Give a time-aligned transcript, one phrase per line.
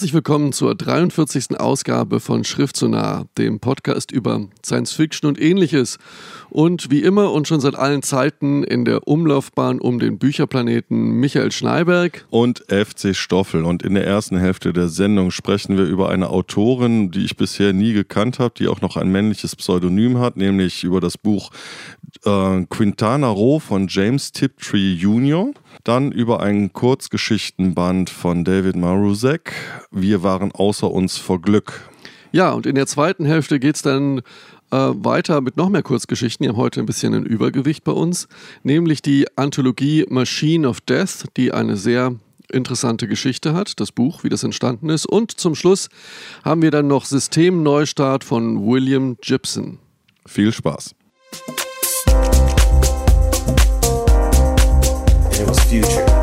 [0.00, 1.60] Herzlich willkommen zur 43.
[1.60, 5.98] Ausgabe von Schrift so nah, dem Podcast über Science Fiction und ähnliches.
[6.48, 11.52] Und wie immer und schon seit allen Zeiten in der Umlaufbahn um den Bücherplaneten Michael
[11.52, 13.66] Schneiberg und FC Stoffel.
[13.66, 17.74] Und in der ersten Hälfte der Sendung sprechen wir über eine Autorin, die ich bisher
[17.74, 21.50] nie gekannt habe, die auch noch ein männliches Pseudonym hat, nämlich über das Buch
[22.24, 25.52] äh, Quintana Roo von James Tiptree Jr.,
[25.84, 29.52] dann über einen Kurzgeschichtenband von David Marusek.
[29.90, 31.90] Wir waren außer uns vor Glück.
[32.32, 34.18] Ja, und in der zweiten Hälfte geht es dann
[34.70, 36.44] äh, weiter mit noch mehr Kurzgeschichten.
[36.44, 38.28] Die haben heute ein bisschen ein Übergewicht bei uns,
[38.62, 42.14] nämlich die Anthologie Machine of Death, die eine sehr
[42.52, 45.06] interessante Geschichte hat, das Buch, wie das entstanden ist.
[45.06, 45.88] Und zum Schluss
[46.44, 49.78] haben wir dann noch Systemneustart von William Gibson.
[50.26, 50.94] Viel Spaß.
[55.40, 56.19] It was future.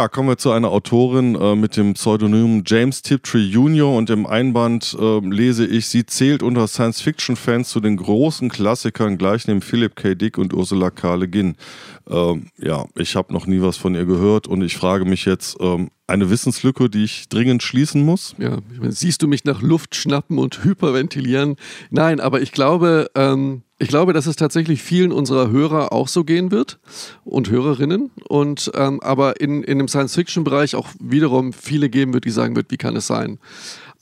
[0.00, 3.94] Ja, kommen wir zu einer Autorin äh, mit dem Pseudonym James Tiptree Jr.
[3.94, 9.46] und im Einband äh, lese ich, sie zählt unter Science-Fiction-Fans zu den großen Klassikern gleich
[9.46, 10.14] neben Philip K.
[10.14, 11.16] Dick und Ursula K.
[11.16, 11.54] Le Guin.
[12.08, 15.58] Ähm, ja, ich habe noch nie was von ihr gehört und ich frage mich jetzt,
[15.60, 18.34] ähm, eine Wissenslücke, die ich dringend schließen muss?
[18.38, 21.56] Ja, siehst du mich nach Luft schnappen und hyperventilieren?
[21.90, 26.22] Nein, aber ich glaube, ähm, ich glaube, dass es tatsächlich vielen unserer Hörer auch so
[26.22, 26.78] gehen wird
[27.24, 28.10] und Hörerinnen.
[28.28, 32.70] Und ähm, aber in, in dem Science-Fiction-Bereich auch wiederum viele geben wird, die sagen wird,
[32.70, 33.38] wie kann es sein?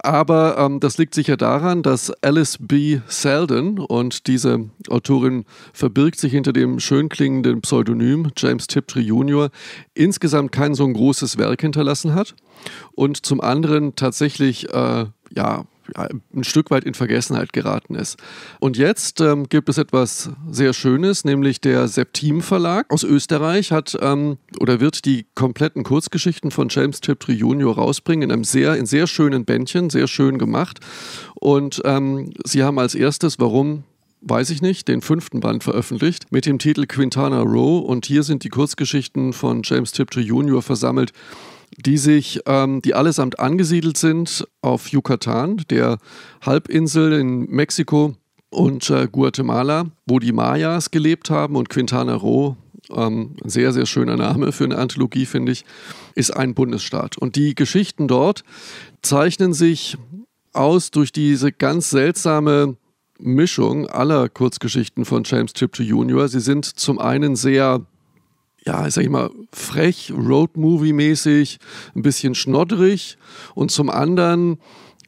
[0.00, 3.00] Aber ähm, das liegt sicher daran, dass Alice B.
[3.08, 9.50] Selden und diese Autorin verbirgt sich hinter dem schön klingenden Pseudonym James Tiptree Jr.
[9.94, 12.36] insgesamt kein so ein großes Werk hinterlassen hat
[12.92, 15.64] und zum anderen tatsächlich äh, ja
[15.96, 18.18] ein Stück weit in Vergessenheit geraten ist.
[18.60, 23.96] Und jetzt ähm, gibt es etwas sehr Schönes, nämlich der Septim Verlag aus Österreich hat
[24.00, 27.74] ähm, oder wird die kompletten Kurzgeschichten von James Tiptree Jr.
[27.74, 30.80] rausbringen in einem sehr, in sehr schönen Bändchen, sehr schön gemacht.
[31.34, 33.84] Und ähm, sie haben als erstes, warum
[34.20, 38.44] weiß ich nicht, den fünften Band veröffentlicht mit dem Titel Quintana Row und hier sind
[38.44, 40.60] die Kurzgeschichten von James Tiptree Jr.
[40.60, 41.12] versammelt,
[41.84, 45.98] die sich, ähm, die allesamt angesiedelt sind auf Yucatan, der
[46.44, 48.14] Halbinsel in Mexiko
[48.50, 52.56] und äh, Guatemala, wo die Mayas gelebt haben und Quintana Roo,
[52.90, 55.64] ähm, ein sehr, sehr schöner Name für eine Anthologie, finde ich,
[56.14, 57.18] ist ein Bundesstaat.
[57.18, 58.44] Und die Geschichten dort
[59.02, 59.96] zeichnen sich
[60.52, 62.76] aus durch diese ganz seltsame
[63.18, 66.28] Mischung aller Kurzgeschichten von James Tiptree Jr.
[66.28, 67.84] Sie sind zum einen sehr
[68.68, 71.56] ja, sag ich mal, frech, Roadmovie-mäßig,
[71.96, 73.16] ein bisschen schnodderig.
[73.54, 74.58] Und zum anderen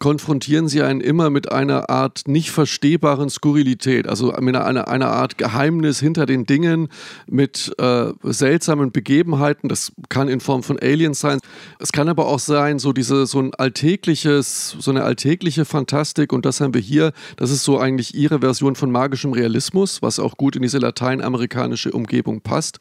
[0.00, 5.36] konfrontieren sie einen immer mit einer Art nicht verstehbaren Skurrilität, also mit einer, einer Art
[5.36, 6.88] Geheimnis hinter den Dingen,
[7.26, 9.68] mit äh, seltsamen Begebenheiten.
[9.68, 11.38] Das kann in Form von Aliens sein.
[11.78, 16.46] Es kann aber auch sein, so diese, so ein alltägliches, so eine alltägliche Fantastik und
[16.46, 17.12] das haben wir hier.
[17.36, 21.92] Das ist so eigentlich ihre Version von magischem Realismus, was auch gut in diese lateinamerikanische
[21.92, 22.78] Umgebung passt.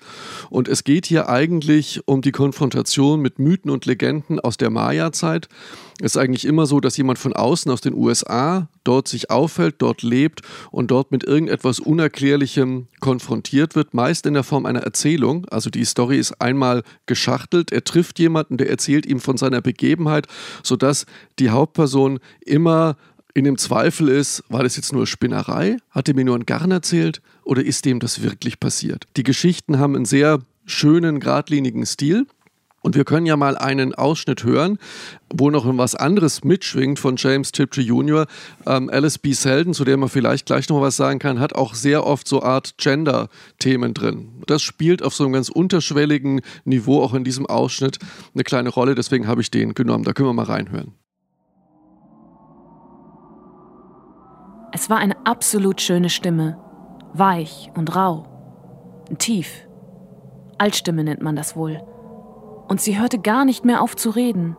[0.49, 5.49] Und es geht hier eigentlich um die Konfrontation mit Mythen und Legenden aus der Maya-Zeit.
[6.01, 9.75] Es ist eigentlich immer so, dass jemand von außen aus den USA dort sich auffällt,
[9.79, 10.41] dort lebt
[10.71, 15.45] und dort mit irgendetwas Unerklärlichem konfrontiert wird, meist in der Form einer Erzählung.
[15.49, 20.27] Also die Story ist einmal geschachtelt, er trifft jemanden, der erzählt ihm von seiner Begebenheit,
[20.63, 21.05] sodass
[21.37, 22.95] die Hauptperson immer
[23.33, 25.77] in dem Zweifel ist, war das jetzt nur Spinnerei?
[25.91, 29.05] Hat er mir nur einen Garn erzählt oder ist dem das wirklich passiert?
[29.17, 32.25] Die Geschichten haben einen sehr schönen, geradlinigen Stil.
[32.81, 34.77] Und wir können ja mal einen Ausschnitt hören,
[35.33, 38.25] wo noch was anderes mitschwingt von James Tiptree Jr.
[38.65, 39.33] Ähm, Alice B.
[39.33, 42.41] Selden, zu der man vielleicht gleich noch was sagen kann, hat auch sehr oft so
[42.41, 44.43] Art Gender-Themen drin.
[44.47, 47.99] Das spielt auf so einem ganz unterschwelligen Niveau auch in diesem Ausschnitt
[48.33, 48.95] eine kleine Rolle.
[48.95, 50.05] Deswegen habe ich den genommen.
[50.05, 50.93] Da können wir mal reinhören.
[54.71, 56.57] Es war eine absolut schöne Stimme.
[57.13, 59.05] Weich und rau.
[59.17, 59.49] Tief.
[60.59, 61.81] Altstimme nennt man das wohl
[62.69, 64.55] und sie hörte gar nicht mehr auf zu reden.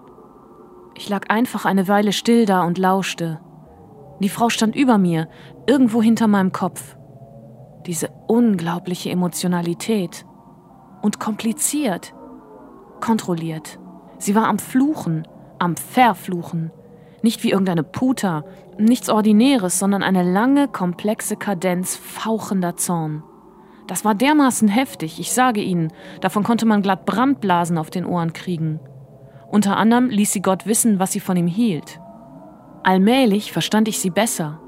[0.95, 3.41] Ich lag einfach eine Weile still da und lauschte.
[4.19, 5.29] Die Frau stand über mir,
[5.67, 6.97] irgendwo hinter meinem Kopf.
[7.87, 10.27] Diese unglaubliche Emotionalität.
[11.01, 12.13] Und kompliziert.
[13.01, 13.79] Kontrolliert.
[14.19, 15.27] Sie war am Fluchen,
[15.59, 16.73] am Verfluchen.
[17.23, 18.45] Nicht wie irgendeine Puta,
[18.77, 23.23] nichts Ordinäres, sondern eine lange, komplexe Kadenz fauchender Zorn.
[23.91, 28.33] Das war dermaßen heftig, ich sage Ihnen, davon konnte man glatt Brandblasen auf den Ohren
[28.33, 28.79] kriegen.
[29.51, 31.99] Unter anderem ließ sie Gott wissen, was sie von ihm hielt.
[32.85, 34.61] Allmählich verstand ich sie besser.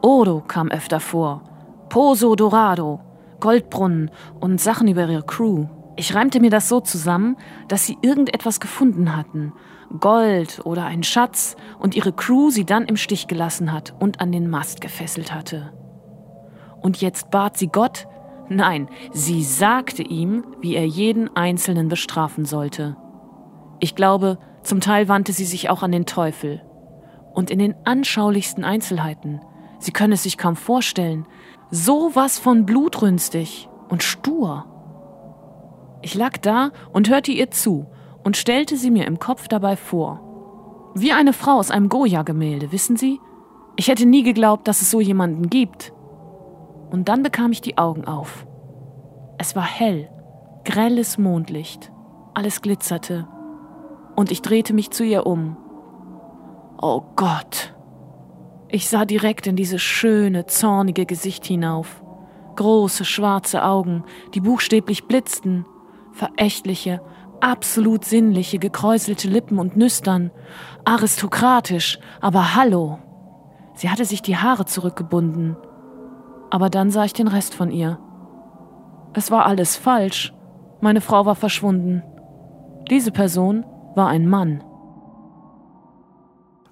[0.00, 1.42] Odo kam öfter vor,
[1.90, 3.00] Poso Dorado,
[3.38, 5.66] Goldbrunnen und Sachen über ihre Crew.
[5.96, 7.36] Ich reimte mir das so zusammen,
[7.68, 9.52] dass sie irgendetwas gefunden hatten,
[10.00, 14.32] Gold oder einen Schatz, und ihre Crew sie dann im Stich gelassen hat und an
[14.32, 15.74] den Mast gefesselt hatte.
[16.80, 18.06] Und jetzt bat sie Gott,
[18.48, 22.96] Nein, sie sagte ihm, wie er jeden Einzelnen bestrafen sollte.
[23.80, 26.62] Ich glaube, zum Teil wandte sie sich auch an den Teufel.
[27.34, 29.40] Und in den anschaulichsten Einzelheiten.
[29.78, 31.26] Sie können es sich kaum vorstellen.
[31.70, 34.66] So was von blutrünstig und stur.
[36.02, 37.86] Ich lag da und hörte ihr zu
[38.22, 40.20] und stellte sie mir im Kopf dabei vor.
[40.94, 43.20] Wie eine Frau aus einem Goya-Gemälde, wissen Sie?
[43.76, 45.92] Ich hätte nie geglaubt, dass es so jemanden gibt.
[46.94, 48.46] Und dann bekam ich die Augen auf.
[49.36, 50.08] Es war hell,
[50.62, 51.90] grelles Mondlicht,
[52.34, 53.26] alles glitzerte.
[54.14, 55.56] Und ich drehte mich zu ihr um.
[56.80, 57.74] Oh Gott!
[58.68, 62.00] Ich sah direkt in dieses schöne, zornige Gesicht hinauf.
[62.54, 65.66] Große, schwarze Augen, die buchstäblich blitzten,
[66.12, 67.00] verächtliche,
[67.40, 70.30] absolut sinnliche, gekräuselte Lippen und Nüstern,
[70.84, 73.00] aristokratisch, aber hallo.
[73.74, 75.56] Sie hatte sich die Haare zurückgebunden,
[76.54, 77.98] aber dann sah ich den Rest von ihr.
[79.12, 80.32] Es war alles falsch.
[80.80, 82.04] Meine Frau war verschwunden.
[82.88, 83.64] Diese Person
[83.96, 84.62] war ein Mann.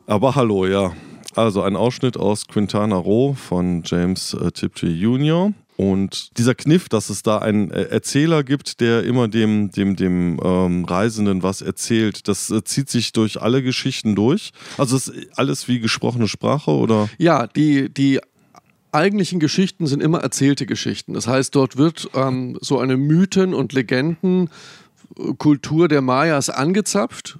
[0.06, 0.92] Aber hallo, ja.
[1.34, 5.52] Also ein Ausschnitt aus Quintana Roo von James äh, Tiptree Jr.
[5.76, 10.38] Und dieser Kniff, dass es da einen äh, Erzähler gibt, der immer dem, dem, dem
[10.44, 14.52] ähm, Reisenden was erzählt, das äh, zieht sich durch alle Geschichten durch.
[14.78, 17.08] Also ist alles wie gesprochene Sprache oder?
[17.18, 18.20] Ja, die, die
[18.92, 21.14] eigentlichen Geschichten sind immer erzählte Geschichten.
[21.14, 27.38] Das heißt, dort wird ähm, so eine Mythen- und Legendenkultur der Mayas angezapft,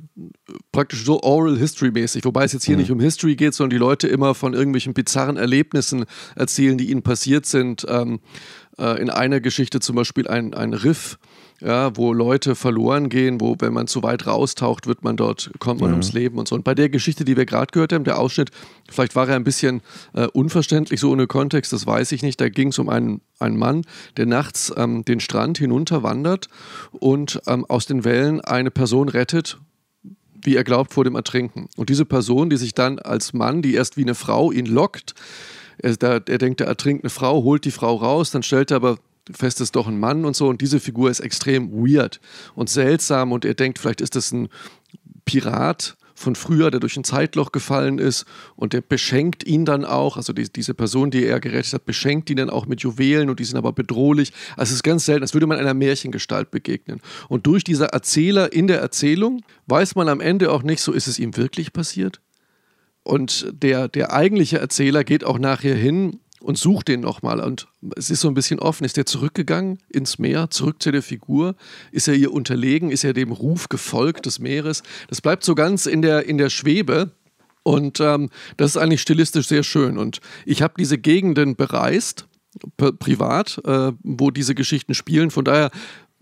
[0.73, 2.81] praktisch so Oral History-mäßig, wobei es jetzt hier mhm.
[2.81, 7.03] nicht um History geht, sondern die Leute immer von irgendwelchen bizarren Erlebnissen erzählen, die ihnen
[7.03, 7.87] passiert sind.
[7.89, 8.21] Ähm,
[8.79, 11.19] äh, in einer Geschichte zum Beispiel ein, ein Riff
[11.65, 15.81] ja, wo Leute verloren gehen, wo, wenn man zu weit raustaucht, wird man dort, kommt
[15.81, 15.95] man mhm.
[15.95, 16.57] ums Leben und so.
[16.57, 18.51] Und bei der Geschichte, die wir gerade gehört haben, der Ausschnitt,
[18.91, 19.81] vielleicht war er ein bisschen
[20.15, 22.41] äh, unverständlich, so ohne Kontext, das weiß ich nicht.
[22.41, 23.83] Da ging es um einen, einen Mann,
[24.17, 26.49] der nachts ähm, den Strand hinunter wandert
[26.91, 29.59] und ähm, aus den Wellen eine Person rettet,
[30.45, 31.69] wie er glaubt, vor dem Ertrinken.
[31.77, 35.15] Und diese Person, die sich dann als Mann, die erst wie eine Frau ihn lockt,
[35.79, 38.99] er, er denkt, er ertrinkt eine Frau, holt die Frau raus, dann stellt er aber
[39.31, 40.49] fest ist doch ein Mann und so.
[40.49, 42.21] Und diese Figur ist extrem weird
[42.55, 43.33] und seltsam.
[43.33, 44.49] Und er denkt, vielleicht ist das ein
[45.25, 48.25] Pirat von früher, der durch ein Zeitloch gefallen ist
[48.57, 52.31] und der beschenkt ihn dann auch, also die, diese Person, die er gerettet hat, beschenkt
[52.31, 54.33] ihn dann auch mit Juwelen und die sind aber bedrohlich.
[54.57, 57.01] Also es ist ganz selten, als würde man einer Märchengestalt begegnen.
[57.29, 61.09] Und durch dieser Erzähler in der Erzählung weiß man am Ende auch nicht, so ist
[61.09, 62.21] es ihm wirklich passiert.
[63.03, 67.41] Und der, der eigentliche Erzähler geht auch nachher hin und sucht den nochmal.
[67.41, 68.85] Und es ist so ein bisschen offen.
[68.85, 71.55] Ist er zurückgegangen ins Meer, zurück zu der Figur?
[71.91, 72.91] Ist er ihr unterlegen?
[72.91, 74.83] Ist er dem Ruf gefolgt des Meeres?
[75.09, 77.13] Das bleibt so ganz in der, in der Schwebe.
[77.63, 79.99] Und ähm, das ist eigentlich stilistisch sehr schön.
[79.99, 82.27] Und ich habe diese Gegenden bereist,
[82.99, 85.31] privat, äh, wo diese Geschichten spielen.
[85.31, 85.71] Von daher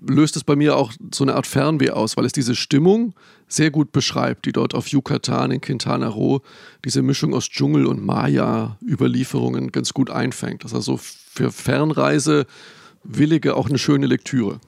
[0.06, 3.14] löst es bei mir auch so eine Art Fernweh aus, weil es diese Stimmung
[3.48, 6.40] sehr gut beschreibt, die dort auf Yucatan in Quintana Roo
[6.84, 10.64] diese Mischung aus Dschungel und Maya-Überlieferungen ganz gut einfängt.
[10.64, 14.60] Das ist also für Fernreisewillige auch eine schöne Lektüre.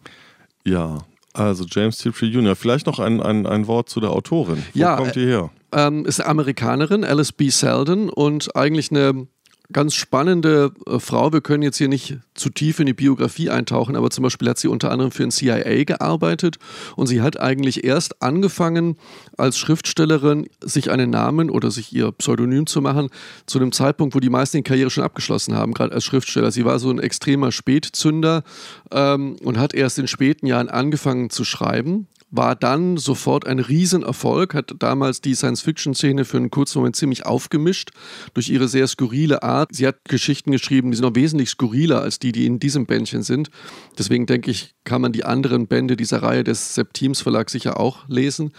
[0.64, 0.98] Ja,
[1.32, 2.56] also James Tiptree Jr.
[2.56, 4.62] Vielleicht noch ein, ein, ein Wort zu der Autorin.
[4.74, 5.50] Wo ja, kommt die her?
[5.72, 7.48] Ähm, ist eine Amerikanerin, Alice B.
[7.48, 9.26] Selden, und eigentlich eine
[9.70, 11.32] ganz spannende äh, Frau.
[11.32, 14.58] Wir können jetzt hier nicht zu tief in die Biografie eintauchen, aber zum Beispiel hat
[14.58, 16.56] sie unter anderem für den CIA gearbeitet
[16.96, 18.96] und sie hat eigentlich erst angefangen,
[19.36, 23.08] als Schriftstellerin sich einen Namen oder sich ihr Pseudonym zu machen,
[23.46, 26.50] zu dem Zeitpunkt, wo die meisten die Karriere schon abgeschlossen haben, gerade als Schriftsteller.
[26.50, 28.42] Sie war so ein extremer Spätzünder
[28.90, 34.54] ähm, und hat erst in späten Jahren angefangen zu schreiben war dann sofort ein Riesenerfolg,
[34.54, 37.90] hat damals die Science-Fiction-Szene für einen kurzen Moment ziemlich aufgemischt
[38.32, 39.68] durch ihre sehr skurrile Art.
[39.72, 43.22] Sie hat Geschichten geschrieben, die sind noch wesentlich skurriler als die, die in diesem Bändchen
[43.22, 43.50] sind.
[43.98, 48.08] Deswegen denke ich, kann man die anderen Bände dieser Reihe des Septims Verlags sicher auch
[48.08, 48.52] lesen.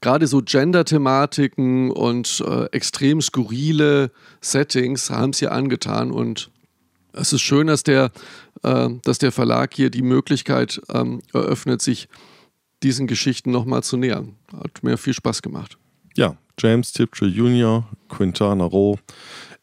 [0.00, 6.50] Gerade so Gender-Thematiken und äh, extrem skurrile Settings haben es ihr angetan und
[7.12, 8.12] es ist schön, dass der,
[8.62, 12.08] äh, dass der Verlag hier die Möglichkeit ähm, eröffnet, sich
[12.82, 14.36] diesen Geschichten nochmal zu nähern.
[14.52, 15.78] Hat mir viel Spaß gemacht.
[16.16, 18.98] Ja, James Tiptree Jr., Quintana Rowe,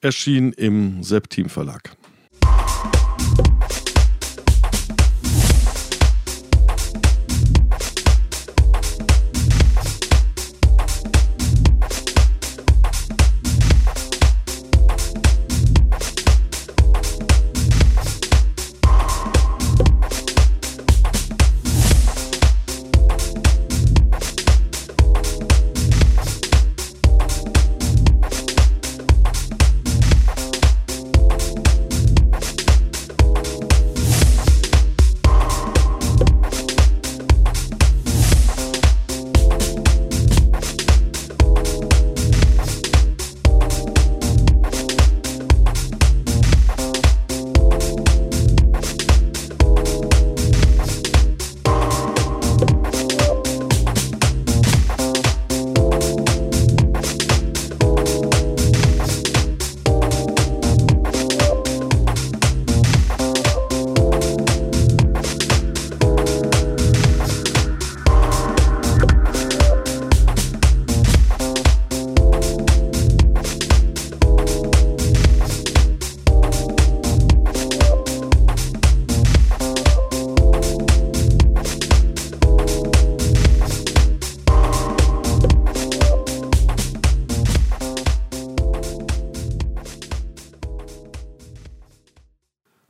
[0.02, 1.96] erschien im Septim Verlag.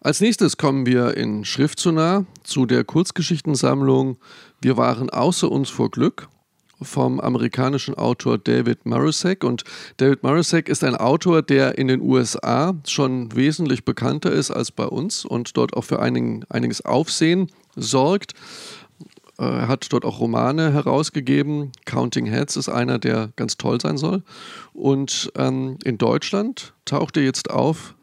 [0.04, 4.18] Als nächstes kommen wir in Schrift zu nah zu der Kurzgeschichtensammlung
[4.60, 6.28] Wir waren außer uns vor Glück
[6.82, 9.46] vom amerikanischen Autor David Marusek.
[9.46, 9.64] Und
[9.96, 14.88] David Marusek ist ein Autor, der in den USA schon wesentlich bekannter ist als bei
[14.88, 18.34] uns und dort auch für einigen, einiges Aufsehen sorgt.
[19.40, 21.72] Äh, er hat dort auch Romane herausgegeben.
[21.86, 24.22] Counting Heads ist einer, der ganz toll sein soll.
[24.74, 27.96] Und ähm, in Deutschland taucht er jetzt auf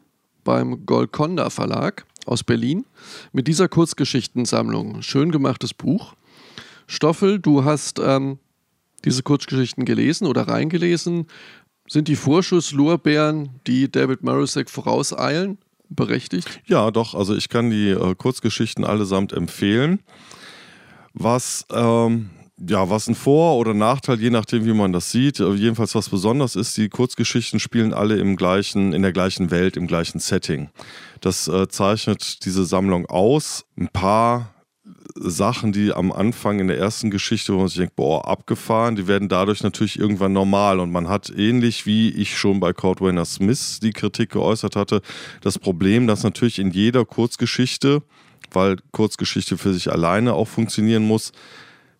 [0.43, 2.85] beim Golconda Verlag aus Berlin
[3.31, 5.01] mit dieser Kurzgeschichtensammlung.
[5.01, 6.13] Schön gemachtes Buch.
[6.87, 8.39] Stoffel, du hast ähm,
[9.05, 11.27] diese Kurzgeschichten gelesen oder reingelesen.
[11.87, 15.57] Sind die Vorschusslorbeeren, die David Marusek vorauseilen,
[15.89, 16.61] berechtigt?
[16.65, 17.15] Ja, doch.
[17.15, 19.99] Also ich kann die äh, Kurzgeschichten allesamt empfehlen.
[21.13, 22.29] Was ähm,
[22.67, 25.39] ja, was ein Vor- oder Nachteil, je nachdem, wie man das sieht.
[25.39, 29.87] Jedenfalls was besonders ist, die Kurzgeschichten spielen alle im gleichen, in der gleichen Welt, im
[29.87, 30.69] gleichen Setting.
[31.21, 33.65] Das äh, zeichnet diese Sammlung aus.
[33.77, 34.53] Ein paar
[35.15, 39.07] Sachen, die am Anfang in der ersten Geschichte, wo man sich denkt, boah, abgefahren, die
[39.07, 40.79] werden dadurch natürlich irgendwann normal.
[40.79, 45.01] Und man hat ähnlich wie ich schon bei Cordwainer Smith die Kritik geäußert hatte,
[45.41, 48.03] das Problem, dass natürlich in jeder Kurzgeschichte,
[48.51, 51.31] weil Kurzgeschichte für sich alleine auch funktionieren muss,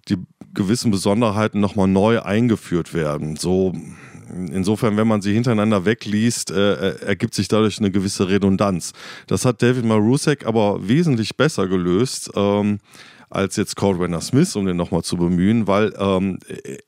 [0.07, 0.17] die
[0.53, 3.35] gewissen Besonderheiten nochmal neu eingeführt werden.
[3.35, 3.73] So,
[4.31, 8.93] insofern, wenn man sie hintereinander wegliest, äh, äh, ergibt sich dadurch eine gewisse Redundanz.
[9.27, 12.31] Das hat David Marusek aber wesentlich besser gelöst.
[12.35, 12.79] Ähm,
[13.31, 16.37] als jetzt Cordwainer Smith, um den nochmal zu bemühen, weil ähm,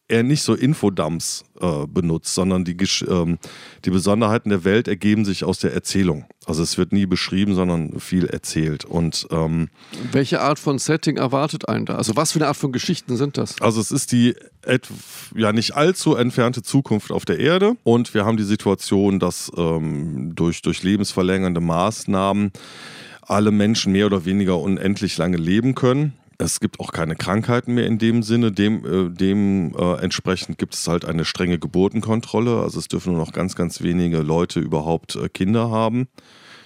[0.09, 2.75] er nicht so Infodumps äh, benutzt, sondern die,
[3.07, 3.39] ähm,
[3.85, 6.25] die Besonderheiten der Welt ergeben sich aus der Erzählung.
[6.45, 8.83] Also es wird nie beschrieben, sondern viel erzählt.
[8.83, 9.69] Und ähm,
[10.11, 11.95] welche Art von Setting erwartet einen da?
[11.95, 13.61] Also was für eine Art von Geschichten sind das?
[13.61, 14.35] Also es ist die
[15.35, 20.35] ja nicht allzu entfernte Zukunft auf der Erde und wir haben die Situation, dass ähm,
[20.35, 22.51] durch, durch lebensverlängernde Maßnahmen
[23.21, 26.13] alle Menschen mehr oder weniger unendlich lange leben können.
[26.43, 28.51] Es gibt auch keine Krankheiten mehr in dem Sinne.
[28.51, 30.09] Dem, äh, dem äh,
[30.57, 32.61] gibt es halt eine strenge Geburtenkontrolle.
[32.61, 36.07] Also es dürfen nur noch ganz, ganz wenige Leute überhaupt äh, Kinder haben.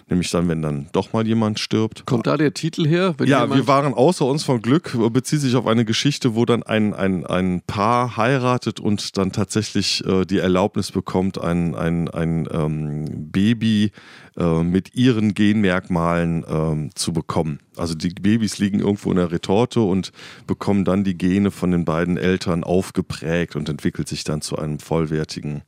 [0.10, 2.06] Nämlich dann, wenn dann doch mal jemand stirbt.
[2.06, 3.16] Kommt da der Titel her?
[3.26, 6.94] Ja, wir waren außer uns von Glück, bezieht sich auf eine Geschichte, wo dann ein,
[6.94, 13.32] ein, ein Paar heiratet und dann tatsächlich äh, die Erlaubnis bekommt, ein, ein, ein ähm,
[13.32, 13.92] Baby
[14.38, 17.60] äh, mit ihren Genmerkmalen ähm, zu bekommen.
[17.76, 20.12] Also die Babys liegen irgendwo in der Retorte und
[20.48, 24.80] bekommen dann die Gene von den beiden Eltern aufgeprägt und entwickelt sich dann zu einem
[24.80, 25.64] vollwertigen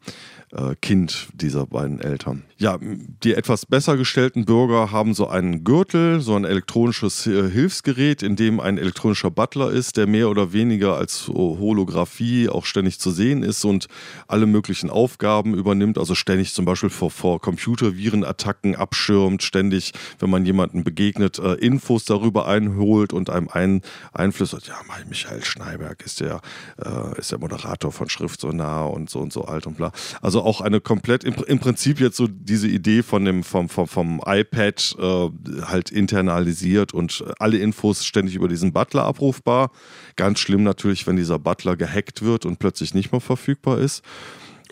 [0.51, 2.43] äh, Kind dieser beiden Eltern.
[2.57, 2.77] Ja,
[3.23, 8.35] die etwas besser gestellten Bürger haben so einen Gürtel, so ein elektronisches äh, Hilfsgerät, in
[8.35, 13.11] dem ein elektronischer Butler ist, der mehr oder weniger als so Holographie auch ständig zu
[13.11, 13.87] sehen ist und
[14.27, 20.45] alle möglichen Aufgaben übernimmt, also ständig zum Beispiel vor, vor Computervirenattacken abschirmt, ständig, wenn man
[20.45, 23.81] jemanden begegnet, äh, Infos darüber einholt und einem ein,
[24.13, 24.75] einflüstert, ja,
[25.07, 26.41] Michael Schneiberg ist der,
[26.83, 29.91] äh, ist der Moderator von Schrift so nah und so und so alt und bla.
[30.21, 33.88] Also auch eine komplett, im, im Prinzip jetzt so diese Idee von dem, vom, vom,
[33.88, 35.29] vom iPad äh,
[35.65, 39.72] halt internalisiert und alle Infos ständig über diesen Butler abrufbar.
[40.15, 44.03] Ganz schlimm natürlich, wenn dieser Butler gehackt wird und plötzlich nicht mehr verfügbar ist.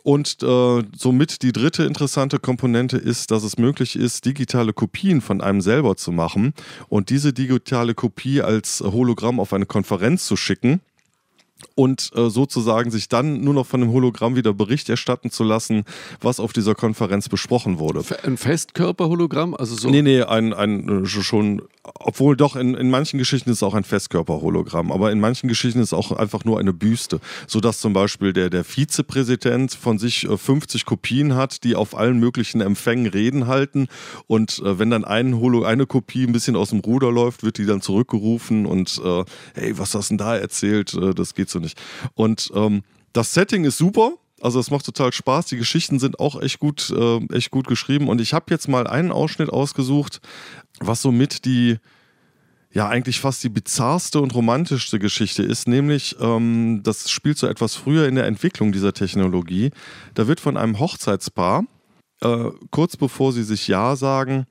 [0.04, 5.42] Und äh, somit die dritte interessante Komponente ist, dass es möglich ist, digitale Kopien von
[5.42, 6.54] einem selber zu machen
[6.88, 10.80] und diese digitale Kopie als Hologramm auf eine Konferenz zu schicken
[11.78, 15.84] und äh, sozusagen sich dann nur noch von dem Hologramm wieder Bericht erstatten zu lassen,
[16.22, 18.04] was auf dieser Konferenz besprochen wurde.
[18.24, 19.54] Ein Festkörperhologramm?
[19.54, 19.88] Also so.
[19.88, 21.62] Nee, nee, ein, ein äh, schon,
[21.96, 25.80] obwohl doch in, in manchen Geschichten ist es auch ein Festkörperhologramm, aber in manchen Geschichten
[25.80, 30.26] ist es auch einfach nur eine Büste, sodass zum Beispiel der, der Vizepräsident von sich
[30.26, 33.88] äh, 50 Kopien hat, die auf allen möglichen Empfängen Reden halten
[34.28, 37.58] und äh, wenn dann ein Holo, eine Kopie ein bisschen aus dem Ruder läuft, wird
[37.58, 39.24] die dann zurückgerufen und äh,
[39.56, 40.94] hey, was hast du denn da erzählt?
[40.94, 41.80] Äh, das geht so nicht.
[42.14, 45.48] Und ähm, das Setting ist super, also es macht total Spaß.
[45.48, 48.08] Die Geschichten sind auch echt gut, äh, echt gut geschrieben.
[48.08, 50.22] Und ich habe jetzt mal einen Ausschnitt ausgesucht,
[50.80, 51.78] was somit die
[52.72, 57.76] ja eigentlich fast die bizarrste und romantischste Geschichte ist, nämlich ähm, das spielt so etwas
[57.76, 59.72] früher in der Entwicklung dieser Technologie.
[60.14, 61.64] Da wird von einem Hochzeitspaar
[62.22, 64.48] äh, kurz bevor sie sich Ja sagen,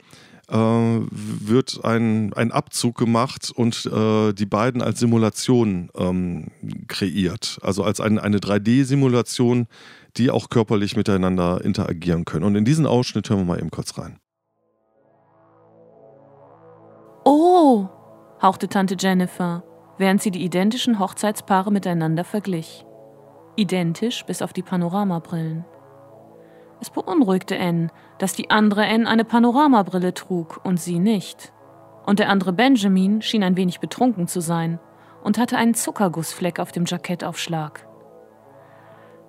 [0.48, 6.48] äh, wird ein, ein Abzug gemacht und äh, die beiden als Simulation ähm,
[6.86, 7.58] kreiert.
[7.62, 9.66] Also als ein, eine 3D-Simulation,
[10.16, 12.44] die auch körperlich miteinander interagieren können.
[12.44, 14.18] Und in diesen Ausschnitt hören wir mal eben kurz rein.
[17.28, 17.88] Oh,
[18.40, 19.64] hauchte Tante Jennifer,
[19.98, 22.86] während sie die identischen Hochzeitspaare miteinander verglich.
[23.56, 25.64] Identisch bis auf die Panoramabrillen.
[26.80, 31.52] Es beunruhigte Anne, dass die andere Anne eine Panoramabrille trug und sie nicht.
[32.06, 34.78] Und der andere Benjamin schien ein wenig betrunken zu sein
[35.24, 37.88] und hatte einen Zuckergussfleck auf dem Jackettaufschlag.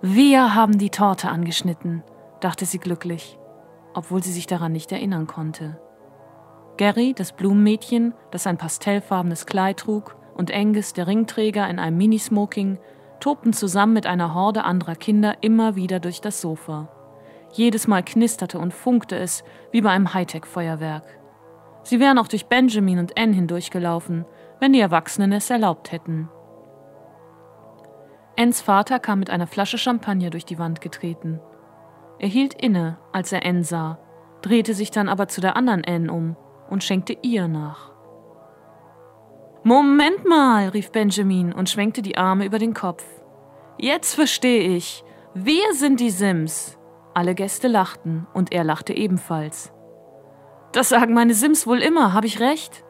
[0.03, 2.03] Wir haben die Torte angeschnitten,
[2.41, 3.39] dachte sie glücklich,
[3.95, 5.79] obwohl sie sich daran nicht erinnern konnte.
[6.77, 12.77] Gary, das Blumenmädchen, das ein pastellfarbenes Kleid trug, und Angus, der Ringträger in einem Minismoking,
[13.19, 16.89] tobten zusammen mit einer Horde anderer Kinder immer wieder durch das Sofa.
[17.51, 21.19] Jedes Mal knisterte und funkte es wie bei einem Hightech-Feuerwerk.
[21.81, 24.25] Sie wären auch durch Benjamin und Anne hindurchgelaufen,
[24.59, 26.29] wenn die Erwachsenen es erlaubt hätten.
[28.37, 31.39] Anns Vater kam mit einer Flasche Champagner durch die Wand getreten.
[32.19, 33.97] Er hielt inne, als er Anne sah,
[34.43, 36.35] drehte sich dann aber zu der anderen Anne um
[36.69, 37.91] und schenkte ihr nach.
[39.63, 43.03] Moment mal, rief Benjamin und schwenkte die Arme über den Kopf.
[43.77, 45.03] Jetzt verstehe ich.
[45.33, 46.77] Wir sind die Sims.
[47.13, 49.73] Alle Gäste lachten und er lachte ebenfalls.
[50.71, 52.83] Das sagen meine Sims wohl immer, habe ich recht?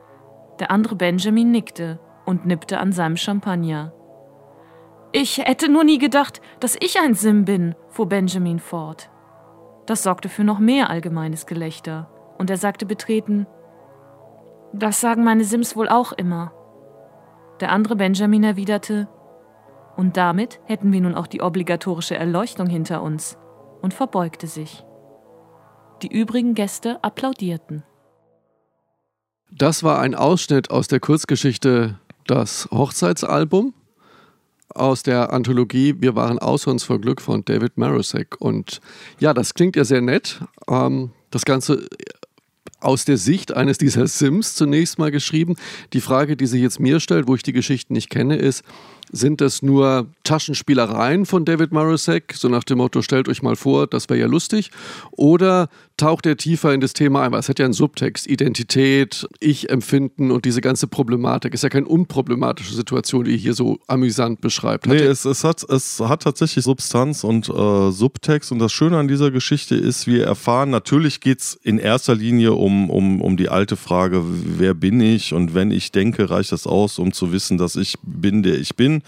[0.59, 3.93] Der andere Benjamin nickte und nippte an seinem Champagner.
[5.13, 9.09] Ich hätte nur nie gedacht, dass ich ein Sim bin, fuhr Benjamin fort.
[9.85, 13.47] Das sorgte für noch mehr allgemeines Gelächter, und er sagte betreten,
[14.73, 16.51] das sagen meine Sims wohl auch immer.
[17.59, 19.07] Der andere Benjamin erwiderte,
[19.95, 23.37] und damit hätten wir nun auch die obligatorische Erleuchtung hinter uns,
[23.81, 24.83] und verbeugte sich.
[26.01, 27.83] Die übrigen Gäste applaudierten.
[29.51, 33.73] Das war ein Ausschnitt aus der Kurzgeschichte Das Hochzeitsalbum
[34.75, 38.35] aus der Anthologie Wir waren außer uns vor Glück von David Marosek.
[38.39, 38.81] Und
[39.19, 40.41] ja, das klingt ja sehr nett.
[40.69, 41.87] Ähm, das Ganze
[42.79, 45.55] aus der Sicht eines dieser Sims zunächst mal geschrieben.
[45.93, 48.63] Die Frage, die sich jetzt mir stellt, wo ich die Geschichten nicht kenne, ist,
[49.11, 53.87] sind das nur Taschenspielereien von David Marosek, so nach dem Motto, stellt euch mal vor,
[53.87, 54.71] das wäre ja lustig,
[55.11, 59.27] oder taucht er tiefer in das Thema ein, weil es hat ja einen Subtext, Identität,
[59.39, 61.53] Ich-Empfinden und diese ganze Problematik.
[61.53, 64.87] Ist ja keine unproblematische Situation, die ihr hier so amüsant beschreibt.
[64.87, 68.51] Hat Nee, es, es, hat, es hat tatsächlich Substanz und äh, Subtext.
[68.51, 72.53] Und das Schöne an dieser Geschichte ist, wir erfahren, natürlich geht es in erster Linie
[72.53, 76.51] um, um, um, um die alte Frage, wer bin ich und wenn ich denke, reicht
[76.51, 79.01] das aus, um zu wissen, dass ich bin, der ich bin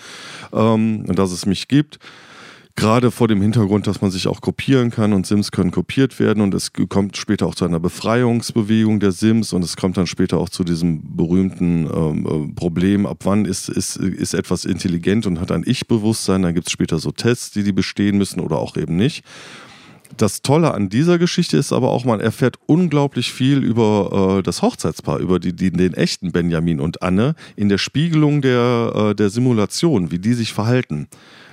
[0.53, 1.99] ähm, und dass es mich gibt.
[2.75, 6.41] Gerade vor dem Hintergrund, dass man sich auch kopieren kann und Sims können kopiert werden
[6.41, 10.37] und es kommt später auch zu einer Befreiungsbewegung der Sims und es kommt dann später
[10.37, 15.41] auch zu diesem berühmten ähm, äh, Problem, ab wann ist, ist, ist etwas intelligent und
[15.41, 16.41] hat ein Ich-Bewusstsein.
[16.43, 19.25] Dann gibt es später so Tests, die die bestehen müssen oder auch eben nicht.
[20.17, 24.61] Das Tolle an dieser Geschichte ist aber auch, man erfährt unglaublich viel über äh, das
[24.61, 29.29] Hochzeitspaar, über die, die, den echten Benjamin und Anne in der Spiegelung der, äh, der
[29.29, 31.07] Simulation, wie die sich verhalten.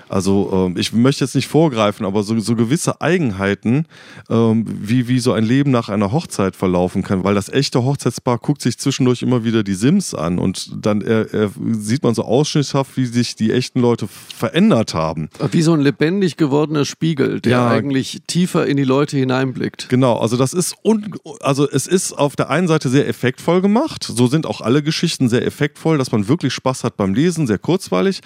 [0.09, 3.87] Also ähm, ich möchte jetzt nicht vorgreifen, aber so, so gewisse Eigenheiten,
[4.31, 8.38] ähm, wie, wie so ein Leben nach einer Hochzeit verlaufen kann, weil das echte Hochzeitspaar
[8.38, 12.25] guckt sich zwischendurch immer wieder die Sims an und dann er, er sieht man so
[12.25, 15.29] ausschnittshaft, wie sich die echten Leute verändert haben.
[15.51, 17.69] Wie so ein lebendig gewordener Spiegel, der Ja.
[17.69, 19.88] eigentlich tiefer in die Leute hineinblickt.
[19.88, 24.05] Genau, also das ist un also es ist auf der einen Seite sehr effektvoll gemacht.
[24.05, 27.59] So sind auch alle Geschichten sehr effektvoll, dass man wirklich Spaß hat beim Lesen, sehr
[27.59, 28.21] kurzweilig.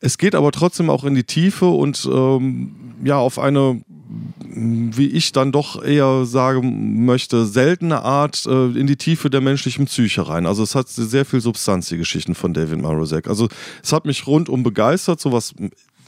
[0.00, 3.82] Es geht aber trotzdem auch in die Tiefe und ähm, ja, auf eine,
[4.48, 9.86] wie ich dann doch eher sagen möchte, seltene Art äh, in die Tiefe der menschlichen
[9.86, 10.46] Psyche rein.
[10.46, 13.28] Also es hat sehr viel Substanz, die Geschichten von David Marozek.
[13.28, 13.48] Also
[13.82, 15.54] es hat mich rundum begeistert, sowas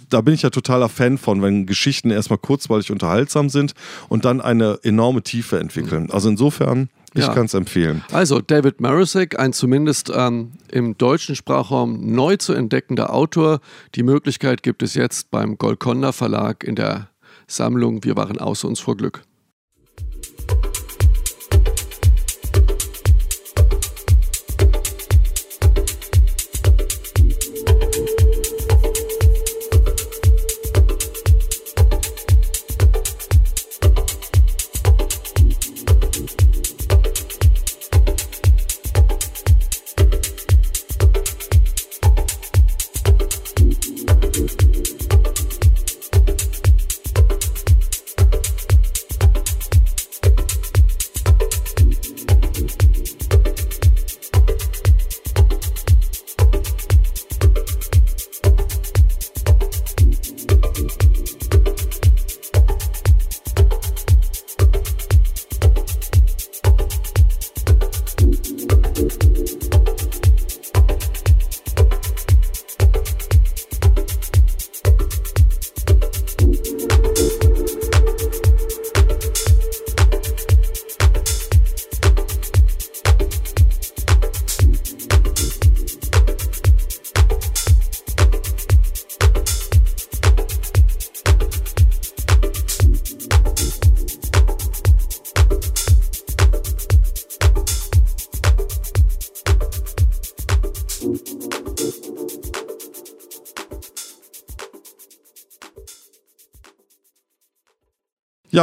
[0.08, 3.72] da bin ich ja totaler Fan von, wenn Geschichten erstmal kurzweilig unterhaltsam sind
[4.08, 6.10] und dann eine enorme Tiefe entwickeln.
[6.10, 7.34] Also insofern, ich Ja.
[7.34, 8.02] kann es empfehlen.
[8.12, 13.60] Also David Marusek, ein zumindest ähm, im deutschen Sprachraum neu zu entdeckender Autor.
[13.94, 17.08] Die Möglichkeit gibt es jetzt beim Golconda Verlag in der
[17.46, 19.22] Sammlung Wir waren außer uns vor Glück.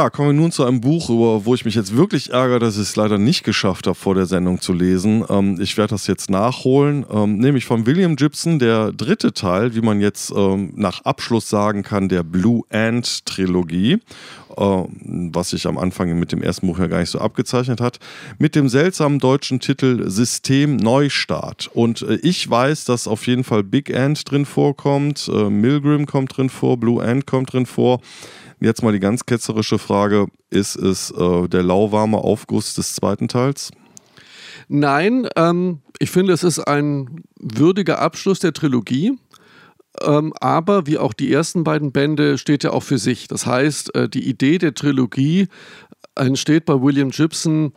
[0.00, 2.76] Ja, kommen wir nun zu einem Buch, über, wo ich mich jetzt wirklich ärgere, dass
[2.76, 5.26] ich es leider nicht geschafft habe, vor der Sendung zu lesen.
[5.28, 9.82] Ähm, ich werde das jetzt nachholen, ähm, nämlich von William Gibson, der dritte Teil, wie
[9.82, 13.98] man jetzt ähm, nach Abschluss sagen kann, der Blue Ant Trilogie,
[14.56, 17.98] was sich am Anfang mit dem ersten Buch ja gar nicht so abgezeichnet hat,
[18.38, 21.70] mit dem seltsamen deutschen Titel System Neustart.
[21.72, 26.36] Und äh, ich weiß, dass auf jeden Fall Big Ant drin vorkommt, äh, Milgram kommt
[26.36, 28.00] drin vor, Blue Ant kommt drin vor.
[28.60, 33.70] Jetzt mal die ganz ketzerische Frage: Ist es äh, der lauwarme Aufguss des zweiten Teils?
[34.68, 39.18] Nein, ähm, ich finde, es ist ein würdiger Abschluss der Trilogie.
[40.02, 43.28] Ähm, aber wie auch die ersten beiden Bände steht er auch für sich.
[43.28, 45.48] Das heißt, äh, die Idee der Trilogie
[46.14, 47.72] entsteht bei William Gibson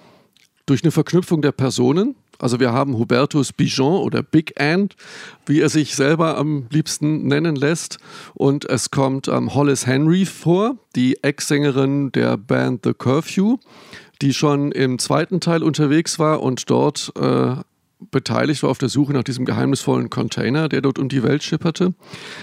[0.65, 2.15] durch eine Verknüpfung der Personen.
[2.39, 4.95] Also wir haben Hubertus Bijon oder Big Ant,
[5.45, 7.99] wie er sich selber am liebsten nennen lässt.
[8.33, 13.57] Und es kommt ähm, Hollis Henry vor, die Ex-Sängerin der Band The Curfew,
[14.21, 17.55] die schon im zweiten Teil unterwegs war und dort äh,
[18.11, 21.93] beteiligt war auf der Suche nach diesem geheimnisvollen Container, der dort um die Welt schipperte.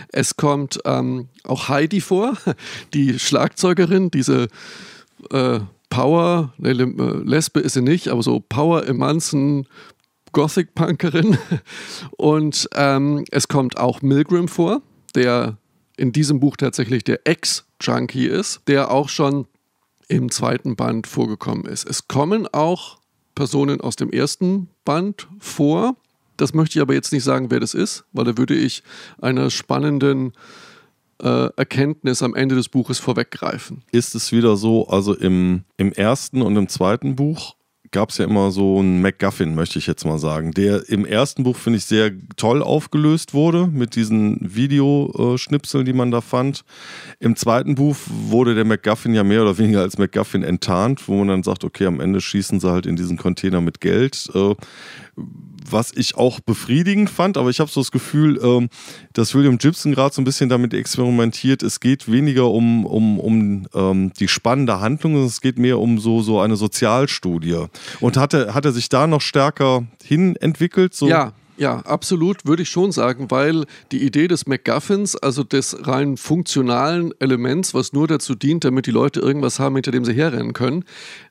[0.08, 2.36] Es kommt ähm, auch Heidi vor,
[2.94, 4.48] die Schlagzeugerin, diese
[5.30, 9.66] äh, Power, ne, Le- Lesbe ist sie nicht, aber so Power Emanzen
[10.32, 11.36] Gothic-Punkerin.
[12.16, 14.82] Und ähm, es kommt auch Milgram vor,
[15.14, 15.56] der
[15.96, 19.46] in diesem Buch tatsächlich der Ex-Junkie ist, der auch schon
[20.08, 21.88] im zweiten Band vorgekommen ist.
[21.88, 22.99] Es kommen auch
[23.40, 25.96] Personen aus dem ersten Band vor.
[26.36, 28.82] Das möchte ich aber jetzt nicht sagen, wer das ist, weil da würde ich
[29.22, 30.34] einer spannenden
[31.22, 33.82] äh, Erkenntnis am Ende des Buches vorweggreifen.
[33.92, 37.56] Ist es wieder so, also im, im ersten und im zweiten Buch
[37.92, 41.42] gab es ja immer so einen MacGuffin, möchte ich jetzt mal sagen, der im ersten
[41.42, 46.64] Buch, finde ich, sehr toll aufgelöst wurde mit diesen Videoschnipseln, die man da fand.
[47.18, 51.28] Im zweiten Buch wurde der MacGuffin ja mehr oder weniger als MacGuffin enttarnt, wo man
[51.28, 54.30] dann sagt, okay, am Ende schießen sie halt in diesen Container mit Geld.
[54.34, 54.54] Äh,
[55.68, 58.68] was ich auch befriedigend fand, aber ich habe so das Gefühl, ähm,
[59.12, 61.62] dass William Gibson gerade so ein bisschen damit experimentiert.
[61.62, 66.22] Es geht weniger um, um, um ähm, die spannende Handlung, es geht mehr um so,
[66.22, 67.66] so eine Sozialstudie.
[68.00, 70.94] Und hat er, hat er sich da noch stärker hin entwickelt?
[70.94, 71.08] So?
[71.08, 76.16] Ja, ja, absolut, würde ich schon sagen, weil die Idee des MacGuffins, also des rein
[76.16, 80.54] funktionalen Elements, was nur dazu dient, damit die Leute irgendwas haben, hinter dem sie herrennen
[80.54, 80.86] können,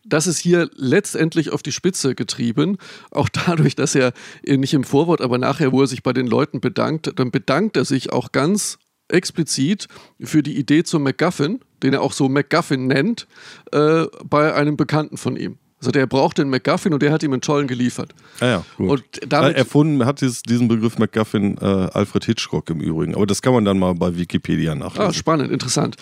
[0.05, 2.77] das ist hier letztendlich auf die Spitze getrieben.
[3.09, 4.13] Auch dadurch, dass er
[4.45, 7.85] nicht im Vorwort, aber nachher, wo er sich bei den Leuten bedankt, dann bedankt er
[7.85, 9.87] sich auch ganz explizit
[10.21, 13.27] für die Idee zum MacGuffin, den er auch so MacGuffin nennt,
[13.71, 15.57] äh, bei einem Bekannten von ihm.
[15.79, 18.13] Also der braucht den MacGuffin und der hat ihm einen tollen geliefert.
[18.41, 18.89] Ah ja, gut.
[18.89, 23.15] Und damit, Erfunden hat dieses, diesen Begriff MacGuffin äh, Alfred Hitchcock im Übrigen.
[23.15, 25.13] Aber das kann man dann mal bei Wikipedia Ah, nachlesen.
[25.13, 25.95] spannend, interessant.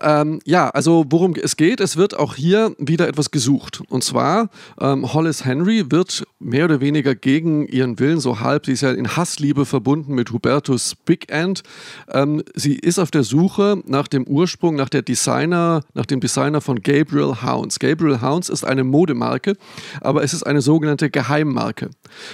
[0.00, 3.82] Ähm, ja, also worum es geht, es wird auch hier wieder etwas gesucht.
[3.88, 8.72] Und zwar, ähm, Hollis Henry wird mehr oder weniger gegen ihren Willen, so halb, sie
[8.72, 11.62] ist ja in Hassliebe verbunden mit Hubertus Big End.
[12.12, 16.60] Ähm, sie ist auf der Suche nach dem Ursprung, nach der Designer, nach dem Designer
[16.60, 17.78] von Gabriel Hounds.
[17.78, 19.23] Gabriel Hounds ist eine Modemarke,
[20.00, 21.90] aber es ist eine sogenannte Geheimmarke.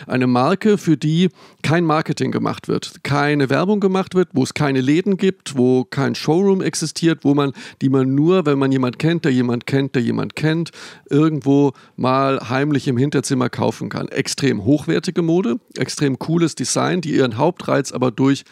[0.07, 1.29] Eine Marke, für die
[1.63, 6.15] kein Marketing gemacht wird, keine Werbung gemacht wird, wo es keine Läden gibt, wo kein
[6.15, 10.03] Showroom existiert, wo man, die man nur, wenn man jemand kennt, der jemand kennt, der
[10.03, 10.71] jemand kennt,
[11.09, 14.09] irgendwo mal heimlich im Hinterzimmer kaufen kann.
[14.09, 18.45] Extrem hochwertige Mode, extrem cooles Design, die ihren Hauptreiz aber durch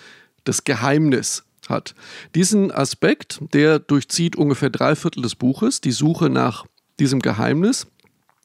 [0.45, 1.95] das Geheimnis hat.
[2.35, 6.65] Diesen Aspekt, der durchzieht ungefähr drei Viertel des Buches, die Suche nach
[6.99, 7.87] diesem Geheimnis.